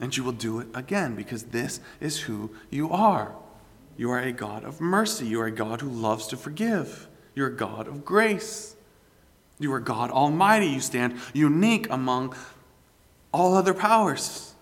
And 0.00 0.16
you 0.16 0.24
will 0.24 0.32
do 0.32 0.60
it 0.60 0.68
again 0.74 1.14
because 1.14 1.44
this 1.44 1.80
is 2.00 2.20
who 2.20 2.50
you 2.70 2.90
are. 2.90 3.34
You 3.96 4.10
are 4.10 4.20
a 4.20 4.32
God 4.32 4.64
of 4.64 4.80
mercy. 4.80 5.26
You 5.26 5.40
are 5.40 5.46
a 5.46 5.50
God 5.50 5.80
who 5.80 5.88
loves 5.88 6.26
to 6.28 6.36
forgive. 6.36 7.08
You're 7.34 7.48
a 7.48 7.56
God 7.56 7.86
of 7.86 8.04
grace. 8.04 8.76
You 9.58 9.72
are 9.72 9.80
God 9.80 10.10
Almighty. 10.10 10.68
You 10.68 10.80
stand 10.80 11.18
unique 11.32 11.88
among 11.90 12.34
all 13.32 13.54
other 13.54 13.74
powers. 13.74 14.54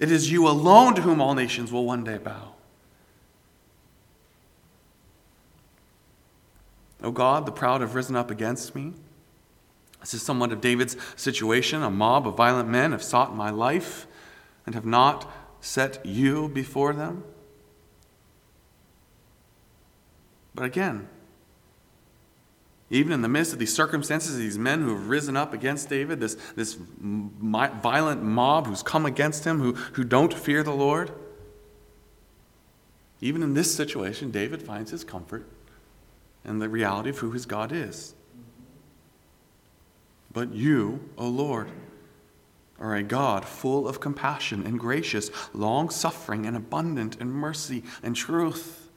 It 0.00 0.10
is 0.10 0.32
you 0.32 0.48
alone 0.48 0.94
to 0.94 1.02
whom 1.02 1.20
all 1.20 1.34
nations 1.34 1.70
will 1.70 1.84
one 1.84 2.02
day 2.02 2.16
bow. 2.16 2.54
O 7.02 7.10
God, 7.10 7.46
the 7.46 7.52
proud 7.52 7.82
have 7.82 7.94
risen 7.94 8.16
up 8.16 8.30
against 8.30 8.74
me. 8.74 8.94
This 10.00 10.14
is 10.14 10.22
somewhat 10.22 10.52
of 10.52 10.62
David's 10.62 10.96
situation. 11.16 11.82
A 11.82 11.90
mob 11.90 12.26
of 12.26 12.36
violent 12.36 12.68
men 12.68 12.92
have 12.92 13.02
sought 13.02 13.36
my 13.36 13.50
life 13.50 14.06
and 14.64 14.74
have 14.74 14.86
not 14.86 15.30
set 15.60 16.04
you 16.04 16.48
before 16.48 16.94
them. 16.94 17.22
But 20.54 20.64
again, 20.64 21.08
even 22.90 23.12
in 23.12 23.22
the 23.22 23.28
midst 23.28 23.52
of 23.52 23.60
these 23.60 23.72
circumstances, 23.72 24.36
these 24.36 24.58
men 24.58 24.82
who 24.82 24.90
have 24.90 25.08
risen 25.08 25.36
up 25.36 25.54
against 25.54 25.88
David, 25.88 26.18
this, 26.18 26.36
this 26.56 26.76
violent 27.00 28.22
mob 28.24 28.66
who's 28.66 28.82
come 28.82 29.06
against 29.06 29.44
him, 29.44 29.60
who, 29.60 29.74
who 29.74 30.02
don't 30.02 30.34
fear 30.34 30.64
the 30.64 30.74
Lord, 30.74 31.12
even 33.20 33.42
in 33.42 33.54
this 33.54 33.72
situation, 33.72 34.32
David 34.32 34.62
finds 34.62 34.90
his 34.90 35.04
comfort 35.04 35.46
and 36.44 36.60
the 36.60 36.68
reality 36.68 37.10
of 37.10 37.18
who 37.18 37.30
his 37.30 37.46
God 37.46 37.70
is. 37.70 38.14
But 40.32 40.52
you, 40.52 41.08
O 41.16 41.28
Lord, 41.28 41.70
are 42.80 42.96
a 42.96 43.02
God 43.02 43.44
full 43.44 43.86
of 43.86 44.00
compassion 44.00 44.66
and 44.66 44.80
gracious, 44.80 45.30
long 45.52 45.90
suffering 45.90 46.46
and 46.46 46.56
abundant 46.56 47.20
in 47.20 47.30
mercy 47.30 47.84
and 48.02 48.16
truth. 48.16 48.88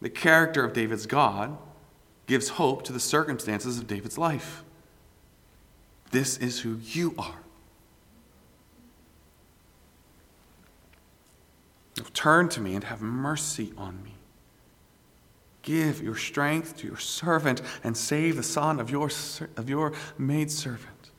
The 0.00 0.08
character 0.08 0.64
of 0.64 0.72
David's 0.72 1.06
God 1.06 1.58
gives 2.26 2.50
hope 2.50 2.82
to 2.84 2.92
the 2.92 3.00
circumstances 3.00 3.78
of 3.78 3.86
David's 3.86 4.18
life. 4.18 4.64
This 6.10 6.36
is 6.38 6.60
who 6.60 6.78
you 6.82 7.14
are. 7.18 7.40
Turn 12.12 12.48
to 12.50 12.60
me 12.60 12.74
and 12.74 12.84
have 12.84 13.02
mercy 13.02 13.72
on 13.76 14.02
me. 14.02 14.14
Give 15.62 16.02
your 16.02 16.16
strength 16.16 16.76
to 16.78 16.86
your 16.86 16.98
servant 16.98 17.60
and 17.82 17.96
save 17.96 18.36
the 18.36 18.42
son 18.42 18.78
of 18.80 18.90
your, 18.90 19.10
of 19.56 19.68
your 19.68 19.92
maidservant. 20.16 21.10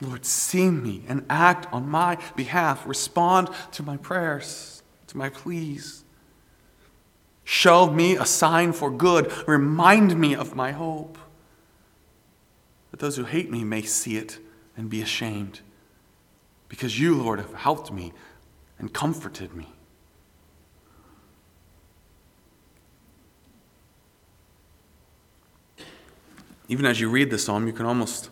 Lord, 0.00 0.24
see 0.24 0.70
me 0.70 1.02
and 1.08 1.24
act 1.28 1.72
on 1.72 1.88
my 1.88 2.18
behalf. 2.36 2.86
Respond 2.86 3.48
to 3.72 3.82
my 3.82 3.96
prayers, 3.96 4.82
to 5.08 5.16
my 5.16 5.28
pleas. 5.28 6.03
Show 7.44 7.90
me 7.90 8.16
a 8.16 8.24
sign 8.24 8.72
for 8.72 8.90
good. 8.90 9.30
Remind 9.46 10.18
me 10.18 10.34
of 10.34 10.56
my 10.56 10.72
hope. 10.72 11.18
That 12.90 13.00
those 13.00 13.16
who 13.16 13.24
hate 13.24 13.50
me 13.50 13.64
may 13.64 13.82
see 13.82 14.16
it 14.16 14.38
and 14.76 14.88
be 14.88 15.02
ashamed. 15.02 15.60
Because 16.68 16.98
you, 16.98 17.14
Lord, 17.14 17.38
have 17.38 17.54
helped 17.54 17.92
me 17.92 18.12
and 18.78 18.92
comforted 18.92 19.54
me. 19.54 19.68
Even 26.66 26.86
as 26.86 26.98
you 26.98 27.10
read 27.10 27.30
the 27.30 27.38
psalm, 27.38 27.66
you 27.66 27.74
can 27.74 27.84
almost 27.84 28.30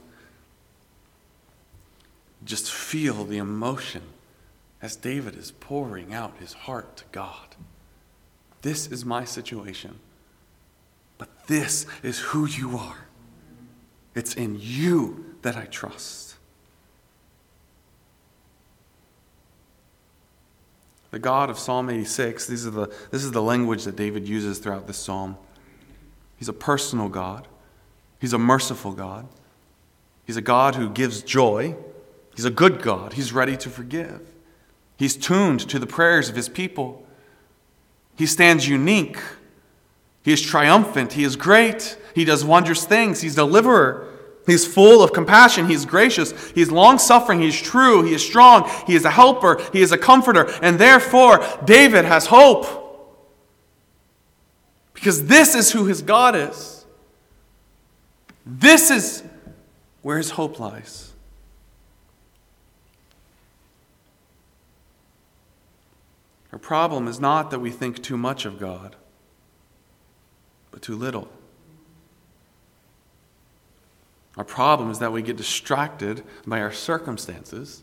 just 2.44 2.72
feel 2.72 3.24
the 3.24 3.36
emotion 3.36 4.02
as 4.80 4.96
David 4.96 5.36
is 5.36 5.52
pouring 5.52 6.12
out 6.14 6.38
his 6.38 6.54
heart 6.54 6.96
to 6.96 7.04
God. 7.12 7.54
This 8.62 8.86
is 8.86 9.04
my 9.04 9.24
situation, 9.24 9.98
but 11.18 11.28
this 11.48 11.86
is 12.02 12.20
who 12.20 12.46
you 12.46 12.78
are. 12.78 13.08
It's 14.14 14.34
in 14.34 14.56
you 14.58 15.36
that 15.42 15.56
I 15.56 15.64
trust. 15.64 16.36
The 21.10 21.18
God 21.18 21.50
of 21.50 21.58
Psalm 21.58 21.90
86, 21.90 22.46
these 22.46 22.66
are 22.66 22.70
the, 22.70 22.86
this 23.10 23.22
is 23.22 23.32
the 23.32 23.42
language 23.42 23.84
that 23.84 23.96
David 23.96 24.26
uses 24.26 24.58
throughout 24.58 24.86
this 24.86 24.96
psalm. 24.96 25.36
He's 26.36 26.48
a 26.48 26.54
personal 26.54 27.08
God. 27.08 27.46
He's 28.18 28.32
a 28.32 28.38
merciful 28.38 28.92
God. 28.92 29.28
He's 30.24 30.36
a 30.36 30.42
God 30.42 30.76
who 30.76 30.88
gives 30.88 31.22
joy. 31.22 31.76
He's 32.34 32.44
a 32.44 32.50
good 32.50 32.80
God. 32.80 33.12
He's 33.12 33.32
ready 33.32 33.56
to 33.58 33.68
forgive. 33.68 34.22
He's 34.96 35.16
tuned 35.16 35.60
to 35.68 35.78
the 35.78 35.86
prayers 35.86 36.28
of 36.28 36.36
his 36.36 36.48
people. 36.48 37.04
He 38.16 38.26
stands 38.26 38.68
unique. 38.68 39.18
He 40.22 40.32
is 40.32 40.40
triumphant. 40.40 41.14
He 41.14 41.24
is 41.24 41.36
great. 41.36 41.98
He 42.14 42.24
does 42.24 42.44
wondrous 42.44 42.84
things. 42.84 43.20
He's 43.20 43.34
deliverer. 43.34 44.08
He's 44.46 44.66
full 44.66 45.02
of 45.02 45.12
compassion. 45.12 45.66
He's 45.66 45.84
gracious. 45.84 46.50
He's 46.50 46.70
long 46.70 46.98
suffering. 46.98 47.40
He's 47.40 47.60
true. 47.60 48.02
He 48.02 48.14
is 48.14 48.24
strong. 48.24 48.68
He 48.86 48.94
is 48.94 49.04
a 49.04 49.10
helper. 49.10 49.60
He 49.72 49.82
is 49.82 49.92
a 49.92 49.98
comforter. 49.98 50.50
And 50.62 50.78
therefore, 50.78 51.44
David 51.64 52.04
has 52.04 52.26
hope. 52.26 52.80
Because 54.94 55.26
this 55.26 55.54
is 55.54 55.72
who 55.72 55.86
his 55.86 56.02
God 56.02 56.36
is. 56.36 56.84
This 58.44 58.90
is 58.90 59.22
where 60.02 60.18
his 60.18 60.30
hope 60.30 60.58
lies. 60.58 61.11
Our 66.52 66.58
problem 66.58 67.08
is 67.08 67.18
not 67.18 67.50
that 67.50 67.60
we 67.60 67.70
think 67.70 68.02
too 68.02 68.16
much 68.16 68.44
of 68.44 68.58
God, 68.58 68.96
but 70.70 70.82
too 70.82 70.96
little. 70.96 71.28
Our 74.36 74.44
problem 74.44 74.90
is 74.90 74.98
that 74.98 75.12
we 75.12 75.22
get 75.22 75.36
distracted 75.36 76.24
by 76.46 76.60
our 76.60 76.72
circumstances 76.72 77.82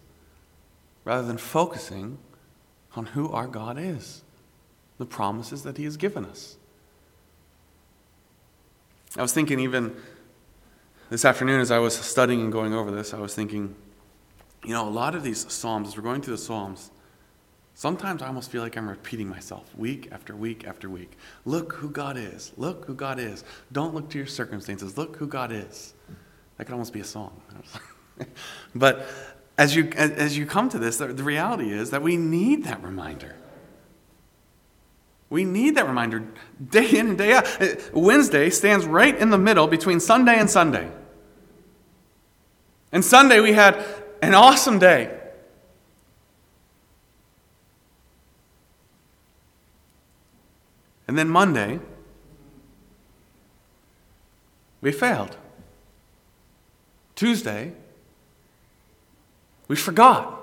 rather 1.05 1.25
than 1.25 1.37
focusing 1.37 2.17
on 2.95 3.07
who 3.07 3.31
our 3.31 3.47
God 3.47 3.77
is, 3.77 4.23
the 4.97 5.05
promises 5.05 5.63
that 5.63 5.77
He 5.77 5.83
has 5.85 5.97
given 5.97 6.25
us. 6.25 6.57
I 9.17 9.21
was 9.21 9.33
thinking, 9.33 9.59
even 9.59 9.95
this 11.09 11.25
afternoon, 11.25 11.61
as 11.61 11.71
I 11.71 11.79
was 11.79 11.95
studying 11.95 12.41
and 12.41 12.51
going 12.51 12.73
over 12.73 12.91
this, 12.91 13.13
I 13.13 13.19
was 13.19 13.33
thinking, 13.33 13.75
you 14.63 14.73
know, 14.73 14.87
a 14.87 14.89
lot 14.89 15.15
of 15.15 15.23
these 15.23 15.51
Psalms, 15.51 15.89
as 15.89 15.97
we're 15.97 16.03
going 16.03 16.21
through 16.21 16.35
the 16.35 16.41
Psalms, 16.41 16.91
sometimes 17.79 18.21
I 18.21 18.27
almost 18.27 18.51
feel 18.51 18.61
like 18.61 18.75
I'm 18.75 18.89
repeating 18.89 19.29
myself 19.29 19.63
week 19.77 20.09
after 20.11 20.35
week 20.35 20.67
after 20.67 20.89
week. 20.89 21.17
Look 21.45 21.71
who 21.71 21.89
God 21.89 22.17
is. 22.17 22.51
Look 22.57 22.83
who 22.83 22.93
God 22.93 23.19
is. 23.19 23.45
Don't 23.71 23.95
look 23.95 24.09
to 24.09 24.17
your 24.17 24.27
circumstances. 24.27 24.97
Look 24.97 25.15
who 25.15 25.25
God 25.25 25.53
is. 25.53 25.93
That 26.57 26.65
could 26.65 26.73
almost 26.73 26.91
be 26.91 26.99
a 26.99 27.05
song. 27.05 27.41
but 28.75 29.07
as 29.57 29.77
you, 29.77 29.85
as 29.95 30.37
you 30.37 30.45
come 30.45 30.67
to 30.67 30.77
this, 30.77 30.97
the 30.97 31.07
reality 31.07 31.71
is 31.71 31.91
that 31.91 32.01
we 32.01 32.17
need 32.17 32.65
that 32.65 32.83
reminder. 32.83 33.33
We 35.29 35.45
need 35.45 35.75
that 35.75 35.87
reminder 35.87 36.25
day 36.69 36.97
in 36.97 37.07
and 37.07 37.17
day 37.17 37.31
out. 37.31 37.61
Uh, 37.61 37.75
Wednesday 37.93 38.49
stands 38.49 38.85
right 38.85 39.17
in 39.17 39.29
the 39.29 39.37
middle 39.37 39.67
between 39.67 40.01
Sunday 40.01 40.37
and 40.37 40.49
Sunday. 40.49 40.91
And 42.91 43.05
Sunday 43.05 43.39
we 43.39 43.53
had 43.53 43.81
an 44.21 44.33
awesome 44.33 44.79
day. 44.79 45.18
And 51.09 51.17
then 51.17 51.27
Monday, 51.27 51.79
we 54.79 54.91
failed. 54.91 55.35
Tuesday, 57.15 57.73
we 59.67 59.75
forgot. 59.75 60.39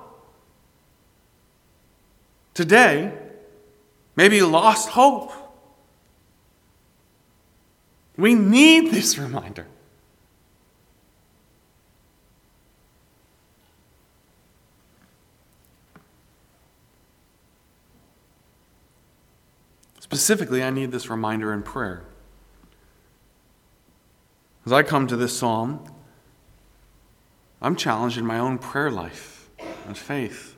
Today, 2.52 3.12
maybe 4.16 4.42
lost 4.42 4.88
hope. 4.88 5.31
We 8.16 8.35
need 8.35 8.90
this 8.90 9.18
reminder. 9.18 9.68
Specifically, 20.07 20.62
I 20.62 20.71
need 20.71 20.92
this 20.92 21.11
reminder 21.11 21.53
in 21.53 21.64
prayer. 21.64 22.05
As 24.64 24.73
I 24.73 24.85
come 24.85 25.09
to 25.09 25.16
this 25.16 25.37
psalm, 25.37 25.85
I'm 27.61 27.75
challenged 27.75 28.16
in 28.16 28.25
my 28.25 28.38
own 28.38 28.59
prayer 28.59 28.88
life 28.88 29.51
and 29.85 29.99
faith. 29.99 30.57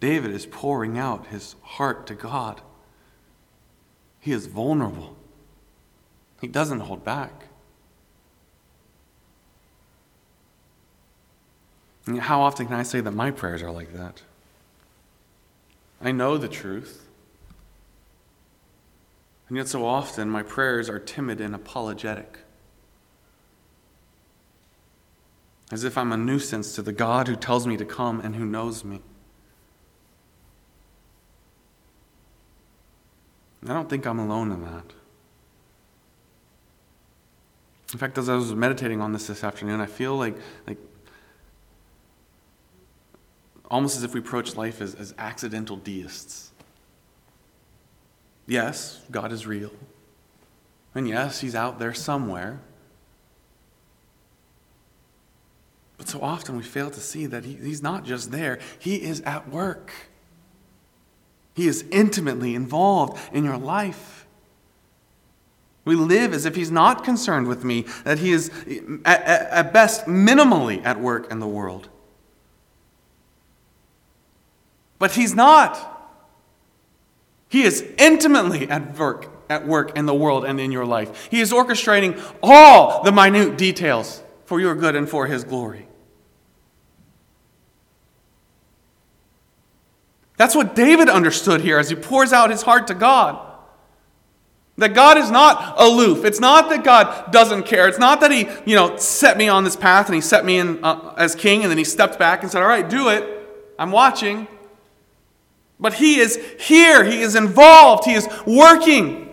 David 0.00 0.30
is 0.30 0.44
pouring 0.44 0.98
out 0.98 1.28
his 1.28 1.56
heart 1.62 2.06
to 2.08 2.14
God. 2.14 2.60
He 4.20 4.32
is 4.32 4.46
vulnerable, 4.46 5.16
he 6.42 6.46
doesn't 6.46 6.80
hold 6.80 7.04
back. 7.04 7.46
And 12.04 12.20
how 12.20 12.42
often 12.42 12.66
can 12.66 12.76
I 12.76 12.82
say 12.82 13.00
that 13.00 13.12
my 13.12 13.30
prayers 13.30 13.62
are 13.62 13.70
like 13.70 13.94
that? 13.94 14.20
I 16.00 16.12
know 16.12 16.38
the 16.38 16.48
truth. 16.48 17.06
And 19.48 19.56
yet, 19.56 19.68
so 19.68 19.86
often, 19.86 20.28
my 20.28 20.42
prayers 20.42 20.88
are 20.88 20.98
timid 20.98 21.40
and 21.40 21.54
apologetic. 21.54 22.38
As 25.70 25.84
if 25.84 25.98
I'm 25.98 26.12
a 26.12 26.16
nuisance 26.16 26.74
to 26.74 26.82
the 26.82 26.92
God 26.92 27.28
who 27.28 27.36
tells 27.36 27.66
me 27.66 27.76
to 27.76 27.84
come 27.84 28.20
and 28.20 28.36
who 28.36 28.44
knows 28.44 28.84
me. 28.84 29.00
I 33.64 33.72
don't 33.74 33.90
think 33.90 34.06
I'm 34.06 34.18
alone 34.18 34.52
in 34.52 34.62
that. 34.62 34.92
In 37.92 37.98
fact, 37.98 38.18
as 38.18 38.28
I 38.28 38.34
was 38.34 38.54
meditating 38.54 39.00
on 39.00 39.12
this 39.12 39.26
this 39.26 39.42
afternoon, 39.42 39.80
I 39.80 39.86
feel 39.86 40.16
like, 40.16 40.36
like 40.66 40.78
almost 43.68 43.96
as 43.96 44.02
if 44.02 44.14
we 44.14 44.20
approach 44.20 44.56
life 44.56 44.80
as, 44.80 44.94
as 44.94 45.14
accidental 45.18 45.76
deists. 45.76 46.52
Yes, 48.46 49.02
God 49.10 49.30
is 49.30 49.46
real. 49.46 49.72
And 50.94 51.06
yes, 51.06 51.40
He's 51.40 51.54
out 51.54 51.78
there 51.78 51.92
somewhere. 51.92 52.60
But 55.98 56.08
so 56.08 56.20
often 56.22 56.56
we 56.56 56.62
fail 56.62 56.90
to 56.90 57.00
see 57.00 57.26
that 57.26 57.44
he, 57.44 57.54
He's 57.54 57.82
not 57.82 58.04
just 58.04 58.30
there, 58.30 58.58
He 58.78 58.96
is 58.96 59.20
at 59.22 59.48
work. 59.48 59.92
He 61.54 61.66
is 61.66 61.84
intimately 61.90 62.54
involved 62.54 63.18
in 63.32 63.44
your 63.44 63.58
life. 63.58 64.26
We 65.84 65.96
live 65.96 66.32
as 66.32 66.46
if 66.46 66.54
He's 66.56 66.70
not 66.70 67.04
concerned 67.04 67.48
with 67.48 67.64
me, 67.64 67.84
that 68.04 68.18
He 68.18 68.32
is 68.32 68.50
at, 69.04 69.22
at 69.26 69.72
best 69.72 70.06
minimally 70.06 70.82
at 70.84 71.00
work 71.00 71.30
in 71.30 71.40
the 71.40 71.48
world. 71.48 71.88
But 74.98 75.12
he's 75.12 75.34
not. 75.34 75.96
He 77.48 77.62
is 77.62 77.84
intimately 77.98 78.68
at 78.68 78.98
work, 78.98 79.30
at 79.48 79.66
work 79.66 79.96
in 79.96 80.06
the 80.06 80.14
world 80.14 80.44
and 80.44 80.60
in 80.60 80.72
your 80.72 80.84
life. 80.84 81.28
He 81.30 81.40
is 81.40 81.52
orchestrating 81.52 82.20
all 82.42 83.02
the 83.02 83.12
minute 83.12 83.56
details 83.56 84.22
for 84.44 84.60
your 84.60 84.74
good 84.74 84.94
and 84.94 85.08
for 85.08 85.26
his 85.26 85.44
glory. 85.44 85.86
That's 90.36 90.54
what 90.54 90.74
David 90.74 91.08
understood 91.08 91.62
here 91.62 91.78
as 91.78 91.90
he 91.90 91.96
pours 91.96 92.32
out 92.32 92.50
his 92.50 92.62
heart 92.62 92.86
to 92.88 92.94
God. 92.94 93.44
That 94.78 94.94
God 94.94 95.18
is 95.18 95.28
not 95.28 95.74
aloof. 95.80 96.24
It's 96.24 96.38
not 96.38 96.68
that 96.68 96.84
God 96.84 97.32
doesn't 97.32 97.64
care. 97.64 97.88
It's 97.88 97.98
not 97.98 98.20
that 98.20 98.30
He, 98.30 98.48
you 98.64 98.76
know, 98.76 98.96
set 98.96 99.36
me 99.36 99.48
on 99.48 99.64
this 99.64 99.74
path 99.74 100.06
and 100.06 100.14
He 100.14 100.20
set 100.20 100.44
me 100.44 100.56
in 100.56 100.84
uh, 100.84 101.14
as 101.16 101.34
king 101.34 101.62
and 101.62 101.70
then 101.70 101.78
He 101.78 101.84
stepped 101.84 102.16
back 102.16 102.42
and 102.42 102.52
said, 102.52 102.62
All 102.62 102.68
right, 102.68 102.88
do 102.88 103.08
it. 103.08 103.74
I'm 103.76 103.90
watching. 103.90 104.46
But 105.80 105.94
He 105.94 106.18
is 106.18 106.38
here, 106.58 107.04
He 107.04 107.20
is 107.20 107.34
involved, 107.34 108.04
He 108.04 108.14
is 108.14 108.28
working. 108.46 109.24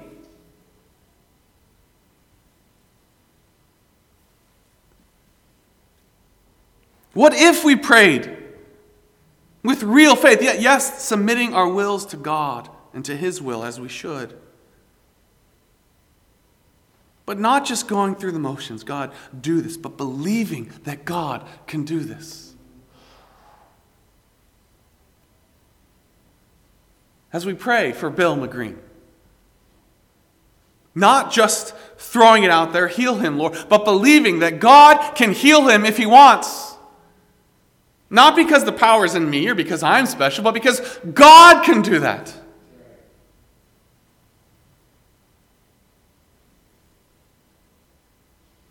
What 7.13 7.33
if 7.33 7.63
we 7.63 7.75
prayed 7.75 8.37
With 9.63 9.83
real 9.83 10.15
faith, 10.15 10.41
yes, 10.41 11.03
submitting 11.03 11.53
our 11.53 11.67
wills 11.67 12.05
to 12.07 12.17
God 12.17 12.69
and 12.93 13.03
to 13.05 13.15
His 13.15 13.41
will 13.41 13.63
as 13.63 13.79
we 13.79 13.89
should. 13.89 14.37
But 17.25 17.39
not 17.39 17.65
just 17.65 17.87
going 17.87 18.15
through 18.15 18.33
the 18.33 18.39
motions, 18.39 18.83
God, 18.83 19.11
do 19.39 19.61
this, 19.61 19.77
but 19.77 19.97
believing 19.97 20.71
that 20.83 21.05
God 21.05 21.47
can 21.65 21.83
do 21.83 22.01
this. 22.01 22.54
As 27.35 27.45
we 27.45 27.53
pray 27.53 27.91
for 27.91 28.09
Bill 28.09 28.37
McGreen, 28.37 28.77
not 30.95 31.33
just 31.33 31.75
throwing 31.97 32.45
it 32.45 32.49
out 32.49 32.71
there, 32.71 32.87
heal 32.87 33.15
him, 33.15 33.37
Lord, 33.37 33.57
but 33.67 33.83
believing 33.83 34.39
that 34.39 34.61
God 34.61 35.15
can 35.15 35.33
heal 35.33 35.67
him 35.67 35.83
if 35.83 35.97
he 35.97 36.05
wants. 36.05 36.75
Not 38.09 38.37
because 38.37 38.63
the 38.63 38.71
power 38.71 39.03
is 39.03 39.15
in 39.15 39.29
me 39.29 39.49
or 39.49 39.53
because 39.53 39.83
I'm 39.83 40.05
special, 40.05 40.45
but 40.45 40.53
because 40.53 40.79
God 41.13 41.65
can 41.65 41.81
do 41.81 41.99
that. 41.99 42.33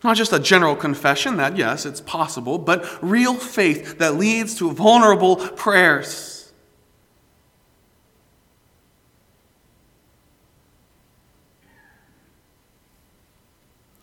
Not 0.02 0.16
just 0.16 0.32
a 0.32 0.38
general 0.38 0.74
confession 0.74 1.36
that, 1.36 1.58
yes, 1.58 1.84
it's 1.84 2.00
possible, 2.00 2.56
but 2.56 2.88
real 3.02 3.34
faith 3.34 3.98
that 3.98 4.14
leads 4.14 4.54
to 4.54 4.72
vulnerable 4.72 5.36
prayers. 5.36 6.33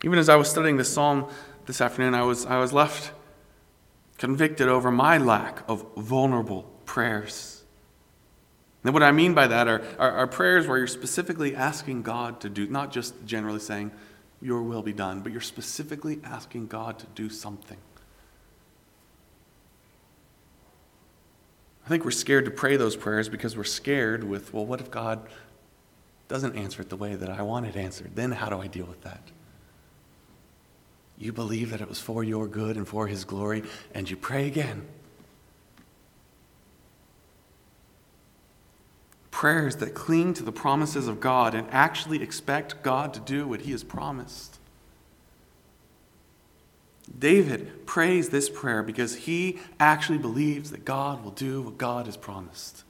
Even 0.04 0.18
as 0.18 0.28
I 0.28 0.36
was 0.36 0.50
studying 0.50 0.76
this 0.76 0.92
psalm 0.92 1.28
this 1.66 1.80
afternoon, 1.80 2.14
I 2.14 2.22
was, 2.22 2.44
I 2.46 2.58
was 2.58 2.72
left 2.72 3.12
convicted 4.18 4.68
over 4.68 4.90
my 4.90 5.18
lack 5.18 5.68
of 5.68 5.84
vulnerable 5.96 6.62
prayers. 6.86 7.64
And 8.84 8.92
what 8.92 9.02
I 9.02 9.12
mean 9.12 9.34
by 9.34 9.46
that 9.46 9.68
are, 9.68 9.82
are, 9.98 10.12
are, 10.12 10.26
prayers 10.26 10.66
where 10.66 10.78
you're 10.78 10.86
specifically 10.86 11.54
asking 11.54 12.02
God 12.02 12.40
to 12.40 12.48
do, 12.48 12.66
not 12.68 12.92
just 12.92 13.14
generally 13.24 13.60
saying, 13.60 13.92
Your 14.40 14.62
will 14.62 14.82
be 14.82 14.92
done, 14.92 15.20
but 15.20 15.32
you're 15.32 15.40
specifically 15.40 16.20
asking 16.24 16.66
God 16.66 16.98
to 16.98 17.06
do 17.14 17.30
something. 17.30 17.78
I 21.84 21.88
think 21.88 22.04
we're 22.04 22.12
scared 22.12 22.44
to 22.44 22.50
pray 22.50 22.76
those 22.76 22.96
prayers 22.96 23.28
because 23.28 23.56
we're 23.56 23.64
scared 23.64 24.24
with, 24.24 24.54
well, 24.54 24.64
what 24.64 24.80
if 24.80 24.90
God 24.90 25.28
doesn't 26.28 26.56
answer 26.56 26.82
it 26.82 26.90
the 26.90 26.96
way 26.96 27.14
that 27.16 27.28
I 27.28 27.42
want 27.42 27.66
it 27.66 27.76
answered? 27.76 28.12
Then 28.14 28.32
how 28.32 28.48
do 28.48 28.60
I 28.60 28.68
deal 28.68 28.86
with 28.86 29.02
that? 29.02 29.20
You 31.22 31.32
believe 31.32 31.70
that 31.70 31.80
it 31.80 31.88
was 31.88 32.00
for 32.00 32.24
your 32.24 32.48
good 32.48 32.76
and 32.76 32.86
for 32.86 33.06
His 33.06 33.24
glory, 33.24 33.62
and 33.94 34.10
you 34.10 34.16
pray 34.16 34.48
again. 34.48 34.82
Prayers 39.30 39.76
that 39.76 39.94
cling 39.94 40.34
to 40.34 40.42
the 40.42 40.50
promises 40.50 41.06
of 41.06 41.20
God 41.20 41.54
and 41.54 41.68
actually 41.70 42.20
expect 42.22 42.82
God 42.82 43.14
to 43.14 43.20
do 43.20 43.46
what 43.46 43.60
He 43.60 43.70
has 43.70 43.84
promised. 43.84 44.58
David 47.16 47.86
prays 47.86 48.30
this 48.30 48.48
prayer 48.48 48.82
because 48.82 49.14
he 49.14 49.58
actually 49.78 50.18
believes 50.18 50.70
that 50.70 50.84
God 50.84 51.22
will 51.22 51.30
do 51.30 51.62
what 51.62 51.78
God 51.78 52.06
has 52.06 52.16
promised. 52.16 52.84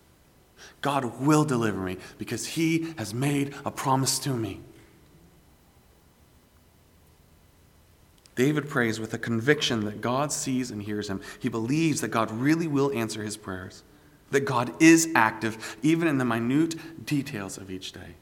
God 0.81 1.21
will 1.21 1.45
deliver 1.45 1.81
me 1.81 1.97
because 2.19 2.47
he 2.47 2.95
has 2.99 3.13
made 3.13 3.55
a 3.65 3.71
promise 3.71 4.19
to 4.21 4.31
me. 4.31 4.61
David 8.35 8.69
prays 8.69 8.99
with 8.99 9.13
a 9.13 9.19
conviction 9.19 9.85
that 9.85 10.01
God 10.01 10.33
sees 10.33 10.71
and 10.71 10.83
hears 10.83 11.09
him. 11.09 11.21
He 11.39 11.49
believes 11.49 12.01
that 12.01 12.09
God 12.09 12.31
really 12.31 12.67
will 12.67 12.91
answer 12.93 13.23
his 13.23 13.37
prayers, 13.37 13.83
that 14.31 14.41
God 14.41 14.75
is 14.83 15.11
active, 15.15 15.77
even 15.83 16.09
in 16.09 16.19
the 16.19 16.25
minute 16.25 17.05
details 17.05 17.59
of 17.59 17.71
each 17.71 17.93
day. 17.93 18.17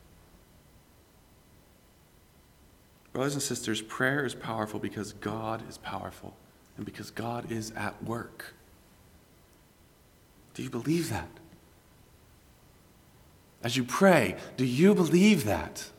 Brothers 3.12 3.34
and 3.34 3.42
sisters, 3.42 3.82
prayer 3.82 4.24
is 4.24 4.34
powerful 4.34 4.80
because 4.80 5.12
God 5.14 5.68
is 5.68 5.78
powerful 5.78 6.36
and 6.76 6.84
because 6.86 7.10
God 7.10 7.50
is 7.50 7.72
at 7.72 8.02
work. 8.02 8.54
Do 10.54 10.62
you 10.62 10.70
believe 10.70 11.10
that? 11.10 11.28
As 13.62 13.76
you 13.76 13.84
pray, 13.84 14.36
do 14.56 14.64
you 14.64 14.94
believe 14.94 15.44
that? 15.44 15.90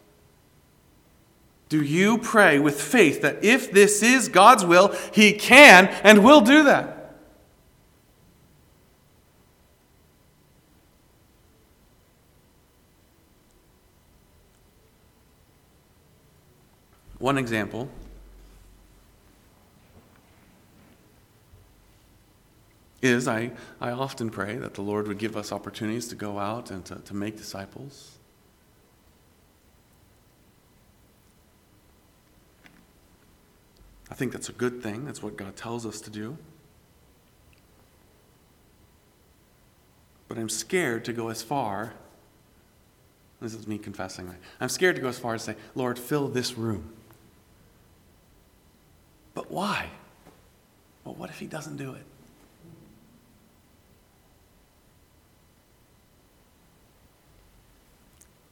Do 1.72 1.82
you 1.82 2.18
pray 2.18 2.60
with 2.60 2.82
faith 2.82 3.22
that 3.22 3.46
if 3.46 3.72
this 3.72 4.04
is 4.04 4.28
God's 4.28 4.66
will, 4.66 4.94
He 5.14 5.32
can 5.32 5.88
and 6.04 6.22
will 6.22 6.42
do 6.42 6.66
that? 6.66 7.16
One 17.20 17.38
example 17.38 17.88
is 23.02 23.30
I, 23.30 23.52
I 23.80 23.92
often 23.92 24.30
pray 24.30 24.58
that 24.58 24.74
the 24.74 24.82
Lord 24.82 25.08
would 25.08 25.20
give 25.20 25.38
us 25.38 25.54
opportunities 25.54 26.10
to 26.10 26.16
go 26.16 26.38
out 26.38 26.70
and 26.70 26.84
to, 26.84 26.96
to 26.96 27.16
make 27.16 27.38
disciples. 27.38 28.18
I 34.12 34.14
think 34.14 34.34
that's 34.34 34.50
a 34.50 34.54
good 34.54 34.84
thing. 34.84 35.06
That's 35.06 35.24
what 35.24 35.38
God 35.38 35.56
tells 35.56 35.86
us 35.86 36.02
to 36.02 36.10
do. 36.10 36.38
But 40.28 40.38
I'm 40.38 40.50
scared 40.50 41.06
to 41.06 41.14
go 41.14 41.30
as 41.30 41.42
far. 41.42 41.94
This 43.42 43.54
is 43.54 43.68
me 43.68 43.78
confessing. 43.78 44.30
I'm 44.60 44.70
scared 44.70 44.98
to 44.98 45.02
go 45.02 45.08
as 45.08 45.18
far 45.18 45.34
as 45.34 45.44
say, 45.44 45.56
Lord, 45.76 45.98
fill 45.98 46.28
this 46.28 46.58
room. 46.58 46.92
But 49.34 49.50
why? 49.50 49.90
Well, 51.06 51.16
what 51.16 51.30
if 51.30 51.40
He 51.40 51.48
doesn't 51.48 51.78
do 51.78 51.94
it? 51.94 52.04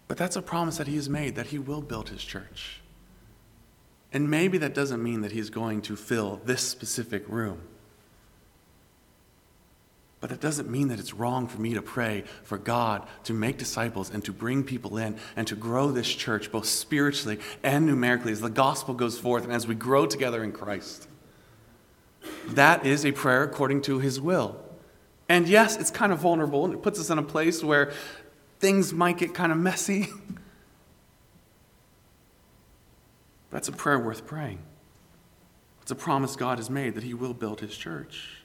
But 0.08 0.18
that's 0.18 0.38
a 0.38 0.42
promise 0.42 0.78
that 0.78 0.88
He 0.88 0.96
has 0.96 1.10
made 1.10 1.36
that 1.36 1.48
He 1.48 1.60
will 1.60 1.82
build 1.82 2.10
His 2.10 2.24
church. 2.24 2.80
And 4.12 4.30
maybe 4.30 4.58
that 4.60 4.74
doesn't 4.74 5.04
mean 5.04 5.22
that 5.22 5.32
he's 5.32 5.50
going 5.50 5.82
to 5.84 5.96
fill 5.96 6.42
this 6.46 6.62
specific 6.62 7.24
room. 7.28 7.62
But 10.22 10.32
it 10.32 10.42
doesn't 10.42 10.70
mean 10.70 10.90
that 10.90 11.00
it's 11.00 11.14
wrong 11.14 11.48
for 11.48 11.62
me 11.62 11.76
to 11.76 11.82
pray 11.82 12.26
for 12.44 12.58
God 12.58 13.08
to 13.24 13.34
make 13.34 13.58
disciples 13.58 14.10
and 14.10 14.24
to 14.26 14.34
bring 14.34 14.64
people 14.64 14.98
in 14.98 15.18
and 15.36 15.48
to 15.48 15.56
grow 15.56 15.92
this 15.92 16.10
church 16.10 16.52
both 16.52 16.66
spiritually 16.66 17.40
and 17.64 17.86
numerically 17.86 18.34
as 18.34 18.42
the 18.42 18.50
gospel 18.50 18.94
goes 18.94 19.18
forth 19.18 19.46
and 19.46 19.54
as 19.54 19.66
we 19.66 19.76
grow 19.76 20.06
together 20.06 20.44
in 20.44 20.52
Christ. 20.52 21.08
That 22.48 22.86
is 22.86 23.06
a 23.06 23.14
prayer 23.14 23.44
according 23.44 23.84
to 23.84 24.00
his 24.00 24.20
will. 24.20 24.62
And 25.30 25.48
yes, 25.48 25.78
it's 25.78 25.92
kind 25.92 26.12
of 26.12 26.20
vulnerable 26.20 26.66
and 26.66 26.74
it 26.74 26.82
puts 26.82 27.00
us 27.00 27.10
in 27.10 27.18
a 27.18 27.24
place 27.24 27.64
where 27.64 27.94
things 28.60 28.92
might 28.92 29.18
get 29.18 29.34
kind 29.34 29.54
of 29.54 29.58
messy. 29.58 30.10
That's 33.52 33.68
a 33.68 33.72
prayer 33.72 34.00
worth 34.00 34.26
praying. 34.26 34.60
It's 35.82 35.92
a 35.92 35.96
promise 35.96 36.36
God 36.36 36.60
has 36.60 36.70
made 36.70 36.96
that 36.96 37.04
He 37.04 37.14
will 37.14 37.34
build 37.34 37.62
His 37.62 37.76
church. 37.76 38.44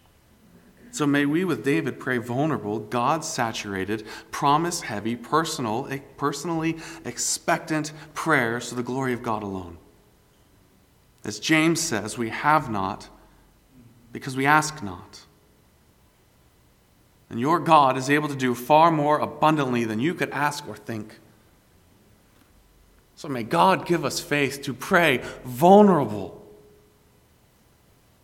So 0.90 1.06
may 1.06 1.26
we, 1.26 1.44
with 1.44 1.64
David, 1.64 1.98
pray 1.98 2.18
vulnerable, 2.18 2.78
God 2.78 3.24
saturated, 3.24 4.06
promise 4.30 4.82
heavy, 4.82 5.16
personal, 5.16 5.88
eh, 5.90 5.98
personally 6.16 6.76
expectant 7.04 7.92
prayers 8.14 8.68
to 8.68 8.76
the 8.76 8.82
glory 8.82 9.12
of 9.12 9.20
God 9.20 9.42
alone. 9.42 9.78
As 11.24 11.40
James 11.40 11.80
says, 11.80 12.16
we 12.16 12.28
have 12.28 12.70
not 12.70 13.08
because 14.12 14.36
we 14.36 14.46
ask 14.46 14.82
not. 14.84 15.26
And 17.28 17.40
your 17.40 17.58
God 17.58 17.96
is 17.96 18.08
able 18.08 18.28
to 18.28 18.36
do 18.36 18.54
far 18.54 18.92
more 18.92 19.18
abundantly 19.18 19.82
than 19.84 19.98
you 19.98 20.14
could 20.14 20.30
ask 20.30 20.68
or 20.68 20.76
think. 20.76 21.18
So 23.16 23.28
may 23.28 23.42
God 23.42 23.86
give 23.86 24.04
us 24.04 24.20
faith 24.20 24.62
to 24.62 24.74
pray 24.74 25.20
vulnerable, 25.44 26.40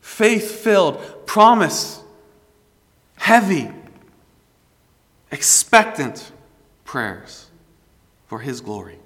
faith 0.01 0.51
filled, 0.51 1.27
promise, 1.27 2.01
heavy, 3.17 3.71
expectant 5.31 6.33
prayers 6.85 7.47
for 8.27 8.41
His 8.41 8.61
glory. 8.61 9.00